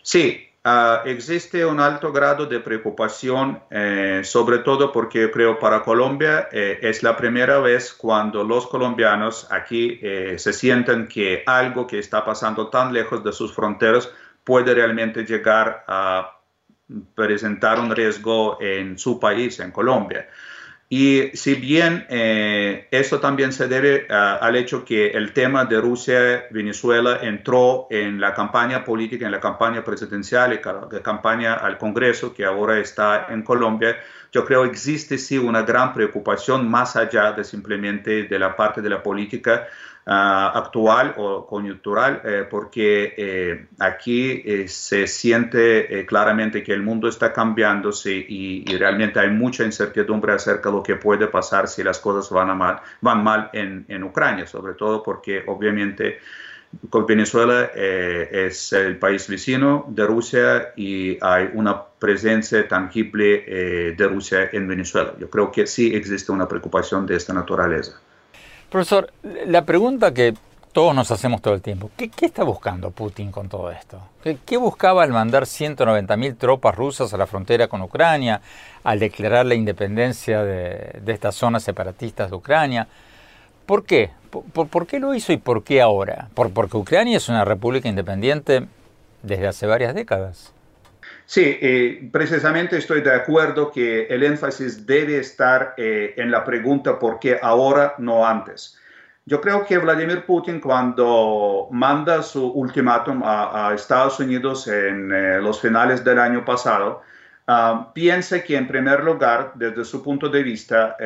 Sí, 0.02 0.48
uh, 0.64 1.06
existe 1.06 1.64
un 1.64 1.80
alto 1.80 2.12
grado 2.12 2.46
de 2.46 2.60
preocupación, 2.60 3.60
eh, 3.70 4.22
sobre 4.24 4.58
todo 4.58 4.92
porque 4.92 5.30
creo 5.30 5.58
para 5.58 5.82
Colombia 5.82 6.48
eh, 6.52 6.78
es 6.82 7.02
la 7.02 7.16
primera 7.16 7.58
vez 7.58 7.92
cuando 7.92 8.44
los 8.44 8.66
colombianos 8.66 9.46
aquí 9.50 9.98
eh, 10.02 10.36
se 10.38 10.52
sienten 10.52 11.06
que 11.08 11.42
algo 11.46 11.86
que 11.86 11.98
está 11.98 12.24
pasando 12.24 12.68
tan 12.68 12.92
lejos 12.92 13.22
de 13.22 13.32
sus 13.32 13.54
fronteras 13.54 14.10
puede 14.44 14.74
realmente 14.74 15.24
llegar 15.24 15.84
a 15.86 16.36
presentar 17.14 17.78
un 17.78 17.94
riesgo 17.94 18.58
en 18.60 18.98
su 18.98 19.20
país, 19.20 19.60
en 19.60 19.70
Colombia. 19.70 20.28
Y 20.92 21.30
si 21.34 21.54
bien 21.54 22.04
eh, 22.08 22.88
esto 22.90 23.20
también 23.20 23.52
se 23.52 23.68
debe 23.68 24.08
ah, 24.10 24.40
al 24.42 24.56
hecho 24.56 24.84
que 24.84 25.10
el 25.10 25.32
tema 25.32 25.64
de 25.64 25.80
Rusia-Venezuela 25.80 27.20
entró 27.22 27.86
en 27.90 28.20
la 28.20 28.34
campaña 28.34 28.84
política, 28.84 29.24
en 29.24 29.30
la 29.30 29.38
campaña 29.38 29.84
presidencial 29.84 30.52
y 30.52 30.56
la 30.56 31.00
campaña 31.00 31.54
al 31.54 31.78
Congreso 31.78 32.34
que 32.34 32.44
ahora 32.44 32.80
está 32.80 33.28
en 33.28 33.42
Colombia, 33.42 33.98
yo 34.32 34.44
creo 34.44 34.64
existe 34.64 35.16
sí 35.16 35.38
una 35.38 35.62
gran 35.62 35.94
preocupación 35.94 36.68
más 36.68 36.96
allá 36.96 37.30
de 37.34 37.44
simplemente 37.44 38.24
de 38.24 38.38
la 38.40 38.56
parte 38.56 38.82
de 38.82 38.90
la 38.90 39.00
política 39.00 39.68
actual 40.06 41.14
o 41.18 41.46
coyuntural, 41.46 42.22
eh, 42.24 42.46
porque 42.50 43.14
eh, 43.16 43.66
aquí 43.78 44.42
eh, 44.44 44.66
se 44.68 45.06
siente 45.06 46.04
claramente 46.06 46.62
que 46.62 46.72
el 46.72 46.82
mundo 46.82 47.08
está 47.08 47.32
cambiándose 47.32 48.12
y, 48.12 48.64
realmente 48.80 49.20
hay 49.20 49.30
mucha 49.30 49.64
incertidumbre 49.64 50.32
acerca 50.32 50.70
de 50.70 50.76
lo 50.76 50.82
que 50.82 50.96
puede 50.96 51.26
pasar 51.26 51.68
si 51.68 51.82
las 51.82 51.98
cosas 51.98 52.30
van, 52.30 52.56
mal, 52.56 52.80
van 53.00 53.50
en, 53.52 54.04
Ucrania, 54.04 54.46
sobre 54.46 54.74
todo 54.74 55.02
porque 55.02 55.44
obviamente 55.46 56.18
Venezuela 57.06 57.64
es 57.74 58.72
el 58.72 58.96
país 58.96 59.28
vecino 59.28 59.84
de 59.88 60.06
Rusia 60.06 60.72
y 60.76 61.18
hay 61.20 61.50
una 61.52 61.82
presencia 61.82 62.66
tangible 62.66 63.94
de 63.96 64.08
Rusia 64.08 64.48
en 64.52 64.66
Venezuela. 64.66 65.12
Yo 65.18 65.28
creo 65.28 65.52
que 65.52 65.66
sí 65.66 65.94
existe 65.94 66.32
una 66.32 66.48
preocupación 66.48 67.06
de 67.06 67.16
esta 67.16 67.34
naturaleza. 67.34 68.00
Profesor, 68.70 69.12
la 69.46 69.64
pregunta 69.64 70.14
que 70.14 70.32
todos 70.72 70.94
nos 70.94 71.10
hacemos 71.10 71.42
todo 71.42 71.54
el 71.54 71.62
tiempo, 71.62 71.90
¿qué, 71.96 72.08
está 72.20 72.44
buscando 72.44 72.92
Putin 72.92 73.32
con 73.32 73.48
todo 73.48 73.72
esto? 73.72 74.00
¿Qué, 74.22 74.56
buscaba 74.56 75.02
al 75.02 75.10
mandar 75.10 75.42
190.000 75.42 76.36
tropas 76.38 76.76
rusas 76.76 77.12
a 77.12 77.16
la 77.16 77.26
frontera 77.26 77.66
con 77.66 77.82
Ucrania, 77.82 78.40
al 78.84 79.00
declarar 79.00 79.46
la 79.46 79.56
independencia 79.56 80.44
de, 80.44 81.02
estas 81.08 81.34
zonas 81.34 81.64
separatistas 81.64 82.30
de 82.30 82.36
Ucrania? 82.36 82.86
¿Por 83.66 83.84
qué? 83.84 84.10
¿Por, 84.30 84.86
qué 84.86 85.00
lo 85.00 85.14
hizo 85.14 85.32
y 85.32 85.36
por 85.36 85.64
qué 85.64 85.80
ahora? 85.82 86.28
porque 86.34 86.76
Ucrania 86.76 87.16
es 87.16 87.28
una 87.28 87.44
república 87.44 87.88
independiente 87.88 88.68
desde 89.24 89.48
hace 89.48 89.66
varias 89.66 89.96
décadas. 89.96 90.52
Sí, 91.30 91.58
eh, 91.60 92.08
precisamente 92.10 92.76
estoy 92.76 93.02
de 93.02 93.14
acuerdo 93.14 93.70
que 93.70 94.06
el 94.06 94.24
énfasis 94.24 94.84
debe 94.84 95.18
estar 95.18 95.74
eh, 95.76 96.12
en 96.16 96.28
la 96.28 96.42
pregunta 96.42 96.98
por 96.98 97.20
qué 97.20 97.38
ahora, 97.40 97.94
no 97.98 98.26
antes. 98.26 98.76
Yo 99.26 99.40
creo 99.40 99.64
que 99.64 99.78
Vladimir 99.78 100.24
Putin 100.24 100.58
cuando 100.58 101.68
manda 101.70 102.20
su 102.24 102.48
ultimátum 102.48 103.22
a, 103.24 103.70
Estados 103.72 104.18
Unidos 104.18 104.66
en 104.66 105.12
eh, 105.12 105.40
los 105.40 105.60
finales 105.60 106.02
del 106.02 106.18
año 106.18 106.44
pasado, 106.44 107.02
uh, 107.46 107.92
piensa 107.92 108.42
que 108.42 108.56
en 108.56 108.66
primer 108.66 109.04
lugar, 109.04 109.52
desde 109.54 109.84
su 109.84 110.02
punto 110.02 110.28
de 110.28 110.42
vista, 110.42 110.96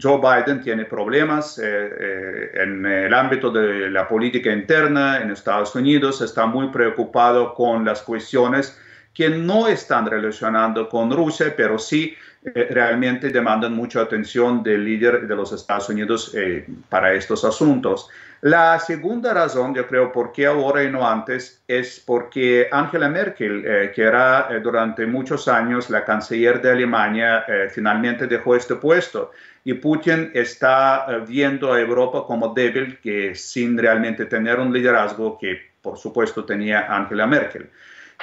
Joe 0.00 0.20
Biden 0.20 0.60
tiene 0.60 0.84
problemas 0.84 1.58
en 1.58 2.86
el 2.86 3.12
ámbito 3.12 3.50
de 3.50 3.90
la 3.90 4.06
política 4.06 4.52
interna 4.52 5.20
en 5.20 5.32
Estados 5.32 5.74
Unidos, 5.74 6.20
está 6.20 6.46
muy 6.46 6.68
preocupado 6.68 7.52
con 7.52 7.84
las 7.84 8.00
cuestiones 8.02 8.78
que 9.14 9.28
no 9.28 9.68
están 9.68 10.06
relacionando 10.06 10.88
con 10.88 11.10
Rusia, 11.10 11.54
pero 11.56 11.78
sí 11.78 12.14
eh, 12.44 12.68
realmente 12.70 13.28
demandan 13.28 13.72
mucha 13.72 14.00
atención 14.00 14.64
del 14.64 14.84
líder 14.84 15.28
de 15.28 15.36
los 15.36 15.52
Estados 15.52 15.88
Unidos 15.88 16.32
eh, 16.34 16.66
para 16.88 17.12
estos 17.14 17.44
asuntos. 17.44 18.08
La 18.40 18.80
segunda 18.80 19.32
razón, 19.32 19.72
yo 19.72 19.86
creo, 19.86 20.10
por 20.10 20.32
qué 20.32 20.46
ahora 20.46 20.82
y 20.82 20.90
no 20.90 21.08
antes, 21.08 21.62
es 21.68 22.02
porque 22.04 22.66
Angela 22.72 23.08
Merkel, 23.08 23.64
eh, 23.64 23.92
que 23.94 24.02
era 24.02 24.48
durante 24.60 25.06
muchos 25.06 25.46
años 25.46 25.88
la 25.88 26.04
canciller 26.04 26.60
de 26.60 26.72
Alemania, 26.72 27.44
finalmente 27.70 28.26
dejó 28.26 28.56
este 28.56 28.74
puesto. 28.74 29.30
Y 29.62 29.74
Putin 29.74 30.32
está 30.34 31.06
viendo 31.28 31.72
a 31.72 31.80
Europa 31.80 32.24
como 32.26 32.52
débil, 32.52 32.98
que 32.98 33.36
sin 33.36 33.78
realmente 33.78 34.26
tener 34.26 34.58
un 34.58 34.72
liderazgo 34.72 35.38
que, 35.38 35.70
por 35.80 35.96
supuesto, 35.96 36.44
tenía 36.44 36.92
Angela 36.92 37.28
Merkel. 37.28 37.70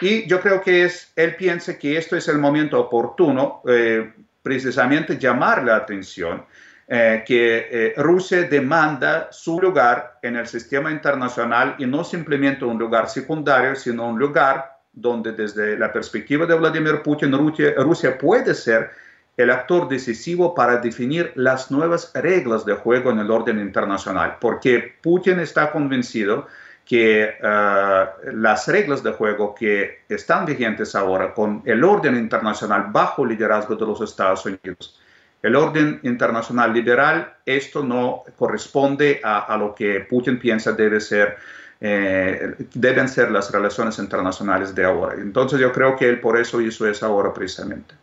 Y 0.01 0.27
yo 0.27 0.39
creo 0.39 0.61
que 0.61 0.85
es, 0.85 1.11
él 1.15 1.35
piensa 1.35 1.77
que 1.77 1.97
esto 1.97 2.15
es 2.15 2.27
el 2.27 2.37
momento 2.37 2.79
oportuno, 2.79 3.61
eh, 3.67 4.11
precisamente 4.41 5.17
llamar 5.17 5.63
la 5.63 5.75
atención 5.75 6.45
eh, 6.91 7.23
que 7.23 7.67
eh, 7.69 7.93
Rusia 7.97 8.43
demanda 8.43 9.27
su 9.31 9.61
lugar 9.61 10.17
en 10.23 10.37
el 10.37 10.47
sistema 10.47 10.89
internacional 10.89 11.75
y 11.77 11.85
no 11.85 12.03
simplemente 12.03 12.65
un 12.65 12.79
lugar 12.79 13.07
secundario, 13.07 13.75
sino 13.75 14.07
un 14.07 14.17
lugar 14.17 14.79
donde 14.91 15.33
desde 15.33 15.77
la 15.77 15.93
perspectiva 15.93 16.47
de 16.47 16.55
Vladimir 16.55 17.03
Putin, 17.03 17.31
Rusia, 17.31 17.75
Rusia 17.77 18.17
puede 18.17 18.55
ser 18.55 18.89
el 19.37 19.51
actor 19.51 19.87
decisivo 19.87 20.55
para 20.55 20.77
definir 20.77 21.31
las 21.35 21.69
nuevas 21.69 22.11
reglas 22.15 22.65
de 22.65 22.73
juego 22.73 23.11
en 23.11 23.19
el 23.19 23.29
orden 23.29 23.59
internacional, 23.59 24.37
porque 24.41 24.95
Putin 25.01 25.39
está 25.39 25.71
convencido 25.71 26.47
que 26.89 27.35
eh, 27.39 28.05
las 28.33 28.67
reglas 28.67 29.03
de 29.03 29.11
juego 29.11 29.53
que 29.53 29.99
están 30.09 30.43
vigentes 30.47 30.95
ahora 30.95 31.35
con 31.35 31.61
el 31.63 31.83
orden 31.83 32.15
internacional 32.15 32.87
bajo 32.89 33.23
liderazgo 33.23 33.75
de 33.75 33.85
los 33.85 34.01
Estados 34.01 34.43
Unidos, 34.47 34.99
el 35.43 35.55
orden 35.55 35.99
internacional 36.01 36.73
liberal, 36.73 37.31
esto 37.45 37.83
no 37.83 38.23
corresponde 38.35 39.21
a, 39.23 39.55
lo 39.55 39.75
que 39.75 39.99
Putin 40.09 40.39
piensa 40.39 40.71
debe 40.71 40.99
ser, 40.99 41.37
eh, 41.79 42.55
deben 42.73 43.07
ser 43.07 43.29
las 43.29 43.51
relaciones 43.51 43.99
internacionales 43.99 44.73
de 44.73 44.83
ahora. 44.83 45.13
Entonces 45.13 45.59
yo 45.59 45.71
creo 45.71 45.95
que 45.95 46.09
él 46.09 46.19
por 46.19 46.39
eso 46.39 46.59
hizo 46.59 46.87
eso 46.87 47.05
ahora 47.05 47.31
precisamente. 47.31 47.93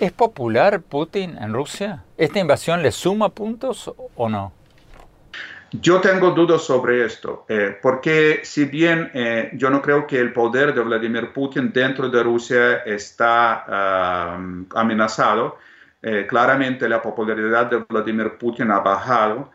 ¿Es 0.00 0.10
popular 0.10 0.80
Putin 0.80 1.38
en 1.40 1.54
Rusia? 1.54 2.02
¿Esta 2.18 2.40
invasión 2.40 2.82
le 2.82 2.90
suma 2.90 3.28
puntos 3.28 3.92
o 4.16 4.28
no? 4.28 4.55
Yo 5.72 6.00
tengo 6.00 6.30
dudas 6.30 6.62
sobre 6.62 7.04
esto, 7.04 7.44
eh, 7.48 7.76
porque 7.82 8.40
si 8.44 8.66
bien 8.66 9.10
eh, 9.14 9.50
yo 9.54 9.68
no 9.68 9.82
creo 9.82 10.06
que 10.06 10.18
el 10.18 10.32
poder 10.32 10.72
de 10.72 10.80
Vladimir 10.80 11.32
Putin 11.32 11.72
dentro 11.72 12.08
de 12.08 12.22
Rusia 12.22 12.76
está 12.86 13.64
ah, 13.66 14.38
amenazado, 14.74 15.58
eh, 16.02 16.24
claramente 16.28 16.88
la 16.88 17.02
popularidad 17.02 17.66
de 17.66 17.78
Vladimir 17.78 18.38
Putin 18.38 18.70
ha 18.70 18.78
bajado, 18.78 19.50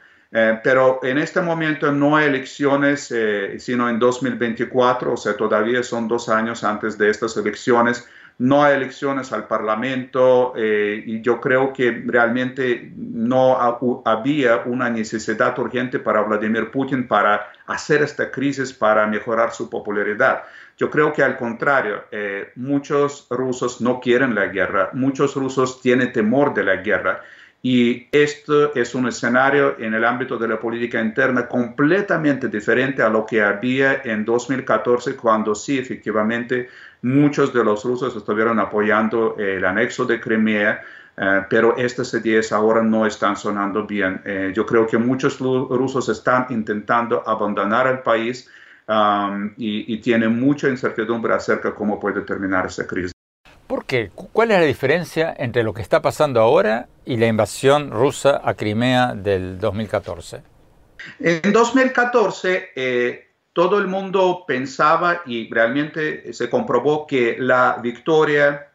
pero 0.64 1.02
en 1.04 1.18
este 1.18 1.42
momento 1.42 1.92
no 1.92 2.16
hay 2.16 2.28
elecciones, 2.28 3.14
sino 3.58 3.90
en 3.90 4.00
2024, 4.00 5.12
o 5.12 5.18
sea, 5.18 5.36
todavía 5.36 5.84
son 5.84 6.08
dos 6.08 6.30
años 6.30 6.64
antes 6.64 6.98
de 6.98 7.10
estas 7.10 7.36
elecciones 7.36 8.08
no 8.38 8.64
hay 8.64 8.76
elecciones 8.76 9.32
al 9.32 9.48
Parlamento 9.48 10.54
eh, 10.56 11.04
y 11.06 11.22
yo 11.22 11.40
creo 11.40 11.72
que 11.74 12.04
realmente 12.06 12.92
no 12.96 13.58
había 14.06 14.64
una 14.66 14.90
necesidad 14.90 15.58
urgente 15.60 16.00
para 16.00 16.22
Vladimir 16.22 16.72
Putin 16.72 17.08
para 17.08 17.52
hacer 17.68 18.02
esta 18.02 18.32
crisis 18.32 18.74
para 18.74 19.06
mejorar 19.08 19.52
su 19.54 19.70
popularidad. 19.70 20.44
Yo 20.78 20.90
creo 20.90 21.14
que 21.14 21.22
al 21.22 21.38
contrario, 21.38 22.06
eh, 22.12 22.52
muchos 22.56 23.28
rusos 23.30 23.82
no 23.82 24.00
quieren 24.00 24.34
la 24.34 24.48
guerra, 24.48 24.90
muchos 24.94 25.36
rusos 25.36 25.80
tienen 25.82 26.12
temor 26.12 26.54
de 26.54 26.64
la 26.64 26.78
guerra 26.78 27.22
Y 27.64 28.08
esto 28.12 28.74
es 28.74 28.96
un 28.96 29.08
escenario 29.08 29.78
en 29.78 29.94
el 29.94 30.04
ámbito 30.04 30.38
de 30.38 30.48
la 30.48 30.60
política 30.60 31.00
interna 31.00 31.48
completamente 31.48 32.48
diferente 32.48 33.04
a 33.04 33.10
lo 33.10 33.24
que 33.24 33.44
había 33.44 34.02
en 34.04 34.26
2014, 34.26 35.16
cuando 35.16 35.54
sí, 35.54 35.78
efectivamente, 35.78 36.70
muchos 37.04 37.54
de 37.54 37.64
los 37.64 37.84
rusos 37.84 38.16
estuvieron 38.16 38.60
apoyando 38.60 39.36
el 39.38 39.64
anexo 39.64 40.06
de 40.06 40.20
Crimea, 40.20 40.82
eh, 41.16 41.42
pero 41.50 41.78
estas 41.78 42.12
ideas 42.16 42.52
ahora 42.52 42.82
no 42.82 43.06
están 43.06 43.36
sonando 43.36 43.86
bien. 43.86 44.22
Eh, 44.26 44.52
yo 44.56 44.66
creo 44.66 44.88
que 44.88 44.98
muchos 44.98 45.38
rusos 45.38 46.10
están 46.10 46.48
intentando 46.50 47.22
abandonar 47.28 47.86
el 47.86 48.00
país 48.00 48.50
um, 48.88 49.52
y, 49.56 49.94
y 49.94 49.98
tienen 50.00 50.40
mucha 50.40 50.68
incertidumbre 50.68 51.36
acerca 51.36 51.70
de 51.70 51.76
cómo 51.76 52.00
puede 52.00 52.22
terminar 52.22 52.66
esa 52.66 52.88
crisis. 52.88 53.12
¿Por 53.68 53.86
qué? 53.86 54.10
¿Cuál 54.16 54.52
es 54.52 54.60
la 54.60 54.66
diferencia 54.66 55.34
entre 55.38 55.64
lo 55.64 55.74
que 55.74 55.82
está 55.82 56.02
pasando 56.02 56.42
ahora 56.42 56.88
y 57.06 57.18
la 57.18 57.28
invasión 57.28 57.92
rusa 57.92 58.42
a 58.44 58.54
Crimea 58.54 59.14
del 59.16 59.60
2014? 59.60 60.44
En 61.20 61.52
2014 61.52 62.70
eh, 62.76 63.28
todo 63.54 63.80
el 63.80 63.88
mundo 63.88 64.44
pensaba 64.48 65.22
y 65.26 65.52
realmente 65.52 66.32
se 66.34 66.50
comprobó 66.50 67.08
que 67.08 67.38
la 67.40 67.80
victoria 67.82 68.68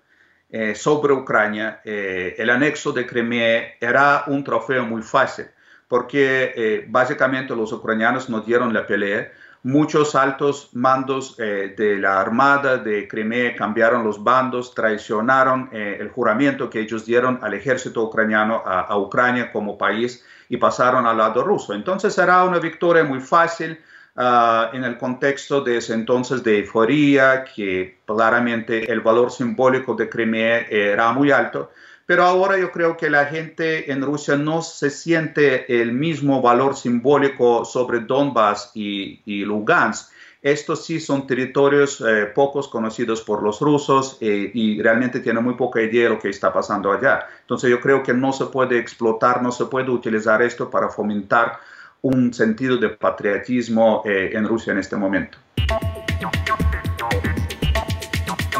eh, 0.50 0.74
sobre 0.74 1.12
Ucrania, 1.12 1.80
eh, 1.84 2.34
el 2.38 2.50
anexo 2.50 2.92
de 2.92 3.06
Crimea, 3.06 3.74
era 3.80 4.24
un 4.26 4.44
trofeo 4.44 4.84
muy 4.84 5.02
fácil, 5.02 5.46
porque 5.88 6.84
básicamente 6.88 7.54
los 7.54 7.72
ucranianos 7.72 8.28
no 8.28 8.40
dieron 8.40 8.74
la 8.74 8.86
pelea, 8.86 9.30
Muchos 9.66 10.14
altos 10.14 10.70
mandos 10.74 11.34
eh, 11.40 11.74
de 11.76 11.98
la 11.98 12.20
Armada 12.20 12.78
de 12.78 13.08
Crimea 13.08 13.56
cambiaron 13.56 14.04
los 14.04 14.22
bandos, 14.22 14.72
traicionaron 14.72 15.70
eh, 15.72 15.96
el 15.98 16.08
juramento 16.08 16.70
que 16.70 16.78
ellos 16.78 17.04
dieron 17.04 17.40
al 17.42 17.52
ejército 17.52 18.04
ucraniano 18.04 18.62
a, 18.64 18.96
Ucrania 18.96 19.50
como 19.50 19.76
país 19.76 20.24
y 20.48 20.56
pasaron 20.56 21.04
al 21.04 21.16
lado 21.16 21.42
ruso. 21.42 21.74
Entonces 21.74 22.14
será 22.14 22.44
una 22.44 22.60
victoria 22.60 23.02
muy 23.02 23.18
fácil 23.18 23.76
ah, 24.14 24.70
en 24.72 24.84
el 24.84 24.96
contexto 24.98 25.60
de 25.62 25.78
ese 25.78 25.94
entonces 25.94 26.44
de 26.44 26.60
euforia, 26.60 27.42
que 27.42 27.98
claramente 28.06 28.88
el 28.88 29.00
valor 29.00 29.32
simbólico 29.32 29.96
de 29.96 30.08
Crimea 30.08 30.60
era 30.70 31.10
muy 31.10 31.32
alto. 31.32 31.72
Pero 32.06 32.22
ahora 32.22 32.56
yo 32.56 32.70
creo 32.70 32.96
que 32.96 33.10
la 33.10 33.26
gente 33.26 33.90
en 33.90 34.00
Rusia 34.00 34.36
no 34.36 34.62
se 34.62 34.90
siente 34.90 35.82
el 35.82 35.92
mismo 35.92 36.40
valor 36.40 36.76
simbólico 36.76 37.64
sobre 37.64 38.00
Donbass 38.00 38.70
y, 38.74 39.44
Lugansk. 39.44 40.12
Estos 40.40 40.84
sí 40.84 41.00
son 41.00 41.26
territorios 41.26 42.00
eh, 42.00 42.26
pocos 42.32 42.68
conocidos 42.68 43.22
por 43.22 43.42
los 43.42 43.60
rusos 43.60 44.18
eh, 44.20 44.52
y 44.54 44.80
realmente 44.80 45.18
tienen 45.18 45.42
muy 45.42 45.54
poca 45.54 45.82
idea 45.82 46.04
de 46.04 46.10
lo 46.10 46.20
que 46.20 46.28
está 46.28 46.52
pasando 46.52 46.92
allá. 46.92 47.26
Entonces 47.40 47.68
yo 47.68 47.80
creo 47.80 48.04
que 48.04 48.14
no 48.14 48.32
se 48.32 48.46
puede 48.46 48.78
explotar, 48.78 49.42
no 49.42 49.50
se 49.50 49.64
puede 49.64 49.90
utilizar 49.90 50.40
esto 50.42 50.70
para 50.70 50.88
fomentar 50.88 51.58
un 52.02 52.32
sentido 52.32 52.76
de 52.76 52.90
patriotismo 52.90 54.02
eh, 54.04 54.30
en 54.34 54.46
Rusia 54.46 54.72
en 54.72 54.78
este 54.78 54.94
momento. 54.94 55.38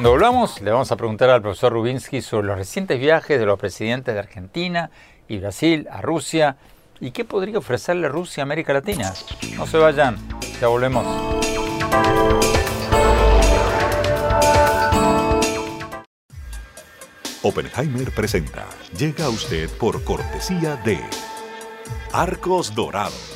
Cuando 0.07 0.21
volvamos, 0.21 0.61
le 0.61 0.71
vamos 0.71 0.93
a 0.93 0.97
preguntar 0.97 1.31
al 1.31 1.43
profesor 1.43 1.73
Rubinsky 1.73 2.23
sobre 2.23 2.47
los 2.47 2.57
recientes 2.57 3.01
viajes 3.01 3.41
de 3.41 3.45
los 3.45 3.59
presidentes 3.59 4.15
de 4.15 4.21
Argentina 4.21 4.89
y 5.27 5.39
Brasil 5.39 5.89
a 5.91 6.01
Rusia 6.01 6.59
y 7.01 7.11
qué 7.11 7.25
podría 7.25 7.59
ofrecerle 7.59 8.09
Rusia 8.09 8.45
a 8.45 8.45
América 8.45 8.73
Latina. 8.73 9.13
No 9.57 9.67
se 9.67 9.79
vayan, 9.79 10.17
ya 10.61 10.69
volvemos. 10.69 11.05
Oppenheimer 17.43 18.13
presenta. 18.15 18.65
Llega 18.97 19.25
a 19.25 19.31
usted 19.31 19.69
por 19.71 20.05
cortesía 20.05 20.77
de 20.85 21.01
Arcos 22.13 22.77
Dorados 22.77 23.36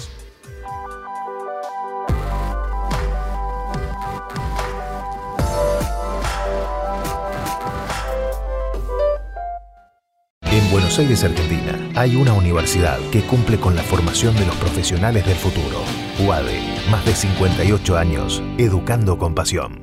Buenos 10.71 11.01
Aires, 11.01 11.25
Argentina, 11.25 11.91
hay 11.97 12.15
una 12.15 12.33
universidad 12.33 13.01
que 13.11 13.23
cumple 13.23 13.59
con 13.59 13.75
la 13.75 13.83
formación 13.83 14.37
de 14.37 14.47
los 14.47 14.55
profesionales 14.55 15.27
del 15.27 15.35
futuro. 15.35 15.83
UADE, 16.25 16.61
más 16.89 17.05
de 17.05 17.13
58 17.13 17.97
años, 17.97 18.41
educando 18.57 19.19
con 19.19 19.35
pasión. 19.35 19.81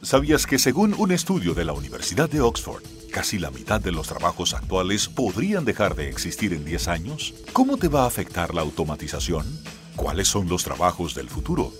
¿Sabías 0.00 0.46
que 0.46 0.60
según 0.60 0.94
un 0.96 1.10
estudio 1.10 1.54
de 1.54 1.64
la 1.64 1.72
Universidad 1.72 2.30
de 2.30 2.40
Oxford, 2.40 2.84
casi 3.10 3.40
la 3.40 3.50
mitad 3.50 3.80
de 3.80 3.90
los 3.90 4.06
trabajos 4.06 4.54
actuales 4.54 5.08
podrían 5.08 5.64
dejar 5.64 5.96
de 5.96 6.08
existir 6.08 6.52
en 6.52 6.64
10 6.64 6.86
años? 6.86 7.34
¿Cómo 7.52 7.76
te 7.76 7.88
va 7.88 8.04
a 8.04 8.06
afectar 8.06 8.54
la 8.54 8.60
automatización? 8.60 9.44
¿Cuáles 9.96 10.28
son 10.28 10.48
los 10.48 10.62
trabajos 10.62 11.16
del 11.16 11.28
futuro? 11.28 11.72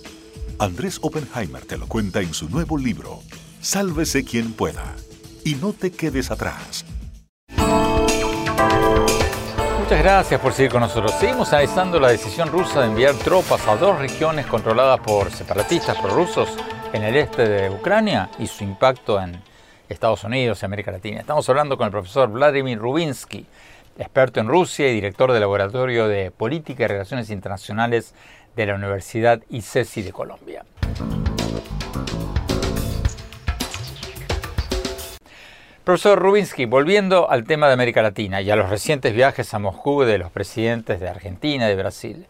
Andrés 0.59 0.99
Oppenheimer 1.01 1.63
te 1.63 1.77
lo 1.77 1.87
cuenta 1.87 2.19
en 2.19 2.33
su 2.33 2.49
nuevo 2.49 2.77
libro, 2.77 3.21
Sálvese 3.61 4.25
quien 4.25 4.51
pueda. 4.51 4.97
Y 5.45 5.55
no 5.55 5.71
te 5.71 5.91
quedes 5.91 6.29
atrás 6.29 6.83
Muchas 9.91 10.05
gracias 10.05 10.39
por 10.39 10.53
seguir 10.53 10.71
con 10.71 10.79
nosotros. 10.79 11.11
Seguimos 11.19 11.51
analizando 11.51 11.99
la 11.99 12.07
decisión 12.07 12.47
rusa 12.47 12.79
de 12.79 12.87
enviar 12.87 13.13
tropas 13.13 13.67
a 13.67 13.75
dos 13.75 13.99
regiones 13.99 14.45
controladas 14.45 15.01
por 15.01 15.29
separatistas 15.31 15.97
prorrusos 15.97 16.47
en 16.93 17.03
el 17.03 17.17
este 17.17 17.45
de 17.45 17.69
Ucrania 17.69 18.29
y 18.39 18.47
su 18.47 18.63
impacto 18.63 19.21
en 19.21 19.41
Estados 19.89 20.23
Unidos 20.23 20.61
y 20.61 20.65
América 20.65 20.91
Latina. 20.91 21.19
Estamos 21.19 21.49
hablando 21.49 21.75
con 21.75 21.87
el 21.87 21.91
profesor 21.91 22.29
Vladimir 22.31 22.79
Rubinsky, 22.79 23.45
experto 23.99 24.39
en 24.39 24.47
Rusia 24.47 24.89
y 24.89 24.93
director 24.93 25.33
del 25.33 25.41
Laboratorio 25.41 26.07
de 26.07 26.31
Política 26.31 26.85
y 26.85 26.87
Relaciones 26.87 27.29
Internacionales 27.29 28.13
de 28.55 28.67
la 28.67 28.75
Universidad 28.75 29.41
ICESI 29.49 30.03
de 30.03 30.13
Colombia. 30.13 30.63
Profesor 35.91 36.19
Rubinsky, 36.19 36.63
volviendo 36.63 37.29
al 37.29 37.43
tema 37.43 37.67
de 37.67 37.73
América 37.73 38.01
Latina 38.01 38.39
y 38.39 38.49
a 38.49 38.55
los 38.55 38.69
recientes 38.69 39.13
viajes 39.13 39.53
a 39.53 39.59
Moscú 39.59 40.03
de 40.03 40.19
los 40.19 40.31
presidentes 40.31 41.01
de 41.01 41.09
Argentina 41.09 41.65
y 41.65 41.67
de 41.67 41.75
Brasil, 41.75 42.27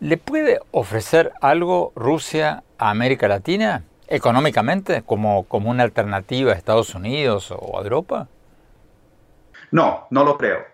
¿le 0.00 0.16
puede 0.16 0.60
ofrecer 0.70 1.32
algo 1.42 1.92
Rusia 1.94 2.62
a 2.78 2.88
América 2.88 3.28
Latina 3.28 3.84
económicamente 4.08 5.02
como, 5.02 5.44
como 5.44 5.68
una 5.68 5.82
alternativa 5.82 6.52
a 6.52 6.54
Estados 6.54 6.94
Unidos 6.94 7.50
o 7.50 7.78
a 7.78 7.82
Europa? 7.82 8.26
No, 9.70 10.06
no 10.08 10.24
lo 10.24 10.38
creo. 10.38 10.64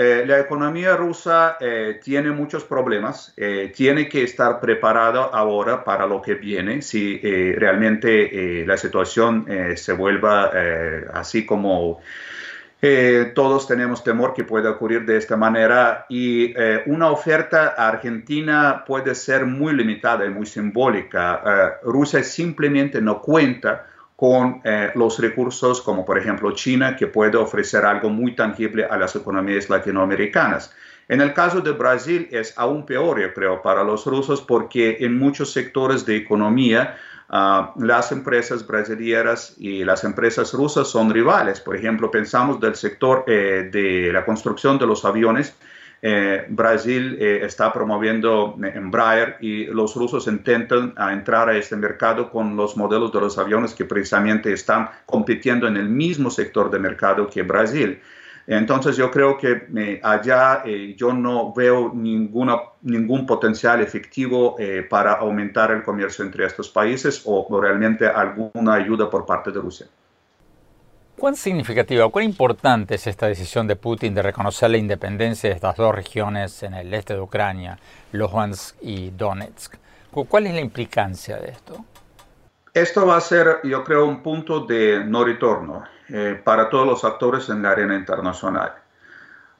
Eh, 0.00 0.22
la 0.24 0.38
economía 0.38 0.94
rusa 0.94 1.56
eh, 1.58 1.98
tiene 2.00 2.30
muchos 2.30 2.62
problemas, 2.62 3.34
eh, 3.36 3.72
tiene 3.74 4.08
que 4.08 4.22
estar 4.22 4.60
preparado 4.60 5.34
ahora 5.34 5.82
para 5.82 6.06
lo 6.06 6.22
que 6.22 6.36
viene 6.36 6.82
si 6.82 7.18
realmente 7.18 8.64
la 8.64 8.76
situación 8.76 9.44
se 9.74 9.92
vuelva 9.94 10.52
así 11.14 11.44
como 11.44 12.00
todos 13.34 13.66
tenemos 13.66 14.04
temor 14.04 14.34
que 14.34 14.44
pueda 14.44 14.70
ocurrir 14.70 15.04
de 15.04 15.16
esta 15.16 15.36
manera 15.36 16.06
y 16.08 16.54
una 16.86 17.10
oferta 17.10 17.74
a 17.76 17.88
Argentina 17.88 18.84
puede 18.86 19.16
ser 19.16 19.46
muy 19.46 19.74
limitada 19.74 20.24
y 20.26 20.30
muy 20.30 20.46
simbólica. 20.46 21.80
Rusia 21.82 22.22
simplemente 22.22 23.00
no 23.00 23.20
cuenta 23.20 23.87
con 24.18 24.60
eh, 24.64 24.90
los 24.96 25.20
recursos 25.20 25.80
como 25.80 26.04
por 26.04 26.18
ejemplo 26.18 26.50
China, 26.50 26.96
que 26.96 27.06
puede 27.06 27.36
ofrecer 27.36 27.84
algo 27.84 28.10
muy 28.10 28.34
tangible 28.34 28.84
a 28.84 28.96
las 28.96 29.14
economías 29.14 29.70
latinoamericanas. 29.70 30.74
En 31.06 31.20
el 31.20 31.32
caso 31.32 31.60
de 31.60 31.70
Brasil 31.70 32.28
es 32.32 32.52
aún 32.58 32.84
peor, 32.84 33.20
yo 33.20 33.32
creo, 33.32 33.62
para 33.62 33.84
los 33.84 34.06
rusos 34.06 34.42
porque 34.42 34.96
en 35.02 35.16
muchos 35.16 35.52
sectores 35.52 36.04
de 36.04 36.16
economía 36.16 36.96
ah, 37.28 37.72
las 37.78 38.10
empresas 38.10 38.66
brasileñas 38.66 39.54
y 39.56 39.84
las 39.84 40.02
empresas 40.02 40.52
rusas 40.52 40.88
son 40.88 41.10
rivales. 41.14 41.60
Por 41.60 41.76
ejemplo, 41.76 42.10
pensamos 42.10 42.58
del 42.58 42.74
sector 42.74 43.22
eh, 43.28 43.68
de 43.70 44.12
la 44.12 44.24
construcción 44.24 44.80
de 44.80 44.86
los 44.88 45.04
aviones 45.04 45.54
eh, 46.00 46.46
Brasil 46.48 47.16
eh, 47.20 47.40
está 47.42 47.72
promoviendo 47.72 48.56
Embraer 48.62 49.36
y 49.40 49.64
los 49.66 49.96
rusos 49.96 50.28
intentan 50.28 50.94
entrar 51.10 51.48
a 51.48 51.56
este 51.56 51.76
mercado 51.76 52.30
con 52.30 52.56
los 52.56 52.76
modelos 52.76 53.12
de 53.12 53.20
los 53.20 53.36
aviones 53.36 53.74
que 53.74 53.84
precisamente 53.84 54.52
están 54.52 54.88
compitiendo 55.06 55.66
en 55.66 55.76
el 55.76 55.88
mismo 55.88 56.30
sector 56.30 56.70
de 56.70 56.78
mercado 56.78 57.28
que 57.28 57.42
Brasil. 57.42 58.00
Entonces 58.46 58.96
yo 58.96 59.10
creo 59.10 59.36
que 59.36 59.66
eh, 59.76 60.00
allá 60.02 60.62
yo 60.96 61.12
no 61.12 61.52
veo 61.52 61.92
ninguna, 61.92 62.56
ningún 62.82 63.26
potencial 63.26 63.82
efectivo 63.82 64.56
para 64.88 65.14
aumentar 65.14 65.70
el 65.72 65.82
comercio 65.82 66.24
entre 66.24 66.46
estos 66.46 66.68
países 66.68 67.22
o 67.26 67.60
realmente 67.60 68.06
alguna 68.06 68.74
ayuda 68.74 69.10
por 69.10 69.26
parte 69.26 69.50
de 69.50 69.60
Rusia. 69.60 69.86
¿Cuán 71.18 71.34
significativa, 71.34 72.08
cuán 72.10 72.24
importante 72.26 72.94
es 72.94 73.08
esta 73.08 73.26
decisión 73.26 73.66
de 73.66 73.74
Putin 73.74 74.14
de 74.14 74.22
reconocer 74.22 74.70
la 74.70 74.76
independencia 74.76 75.50
de 75.50 75.56
estas 75.56 75.76
dos 75.76 75.92
regiones 75.92 76.62
en 76.62 76.74
el 76.74 76.94
este 76.94 77.14
de 77.14 77.20
Ucrania, 77.20 77.76
Luhansk 78.12 78.76
y 78.80 79.10
Donetsk? 79.10 79.74
¿Cuál 80.12 80.46
es 80.46 80.54
la 80.54 80.60
implicancia 80.60 81.38
de 81.38 81.48
esto? 81.48 81.84
Esto 82.72 83.04
va 83.04 83.16
a 83.16 83.20
ser, 83.20 83.58
yo 83.64 83.82
creo, 83.82 84.06
un 84.06 84.22
punto 84.22 84.60
de 84.60 85.02
no 85.04 85.24
retorno 85.24 85.82
eh, 86.08 86.40
para 86.44 86.70
todos 86.70 86.86
los 86.86 87.04
actores 87.04 87.48
en 87.48 87.62
la 87.62 87.72
arena 87.72 87.96
internacional. 87.96 88.74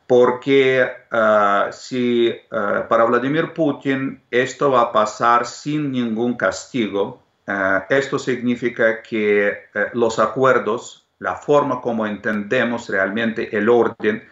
porque 0.07 0.89
ah, 1.11 1.71
si 1.73 2.33
ah, 2.53 2.87
para 2.89 3.05
Vladimir 3.05 3.53
Putin 3.53 4.23
esto 4.31 4.71
va 4.71 4.83
a 4.83 4.93
pasar 4.93 5.45
sin 5.45 5.91
ningún 5.91 6.37
castigo, 6.37 7.21
ah, 7.49 7.85
esto 7.91 8.19
significa 8.19 9.03
que 9.03 9.49
eh, 9.49 9.87
los 9.93 10.21
acuerdos, 10.21 11.08
la 11.19 11.35
forma 11.35 11.81
como 11.81 12.07
entendemos 12.07 12.89
realmente 12.89 13.57
el 13.57 13.69
orden 13.69 14.27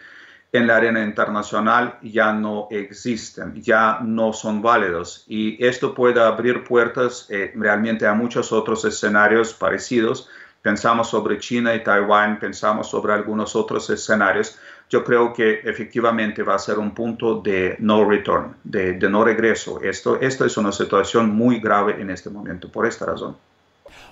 en 0.51 0.67
la 0.67 0.77
arena 0.77 1.03
internacional 1.03 1.99
ya 2.01 2.31
no 2.31 2.67
existen, 2.71 3.61
ya 3.61 3.99
no 4.01 4.31
son 4.31 4.61
válidos 4.61 5.25
y 5.27 5.63
esto 5.65 5.93
puede 5.93 6.21
abrir 6.21 6.63
puertas 6.63 7.27
eh, 7.29 7.51
realmente 7.55 8.07
a 8.07 8.13
muchos 8.13 8.51
otros 8.51 8.85
escenarios 8.85 9.53
parecidos. 9.53 10.29
Pensamos 10.61 11.09
sobre 11.09 11.39
China 11.39 11.75
y 11.75 11.83
Taiwán, 11.83 12.39
pensamos 12.39 12.89
sobre 12.89 13.13
algunos 13.13 13.55
otros 13.55 13.89
escenarios 13.89 14.57
yo 14.89 15.03
creo 15.03 15.33
que 15.33 15.59
efectivamente 15.63 16.43
va 16.43 16.55
a 16.55 16.59
ser 16.59 16.79
un 16.79 16.91
punto 16.91 17.41
de 17.41 17.75
no 17.79 18.09
return, 18.09 18.55
de, 18.63 18.97
no 19.09 19.23
regreso. 19.23 19.81
Esto, 19.81 20.19
esto 20.19 20.45
es 20.45 20.55
una 20.57 20.71
situación 20.71 21.29
muy 21.29 21.59
grave 21.59 22.01
en 22.01 22.09
este 22.09 22.29
momento, 22.29 22.69
por 22.69 22.85
esta 22.87 23.05
razón. 23.05 23.35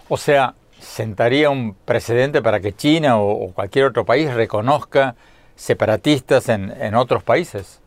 O 0.09 0.17
sea, 0.17 0.53
¿sentaría 0.79 1.49
un 1.49 1.75
precedente 1.75 2.41
para 2.41 2.59
que 2.59 2.73
China 2.73 3.19
o, 3.19 3.53
cualquier 3.53 3.85
otro 3.85 4.05
país 4.05 4.33
reconozca 4.33 5.15
separatistas 5.55 6.49
en, 6.49 6.71
en 6.71 6.95
otros 6.95 7.23
países? 7.23 7.81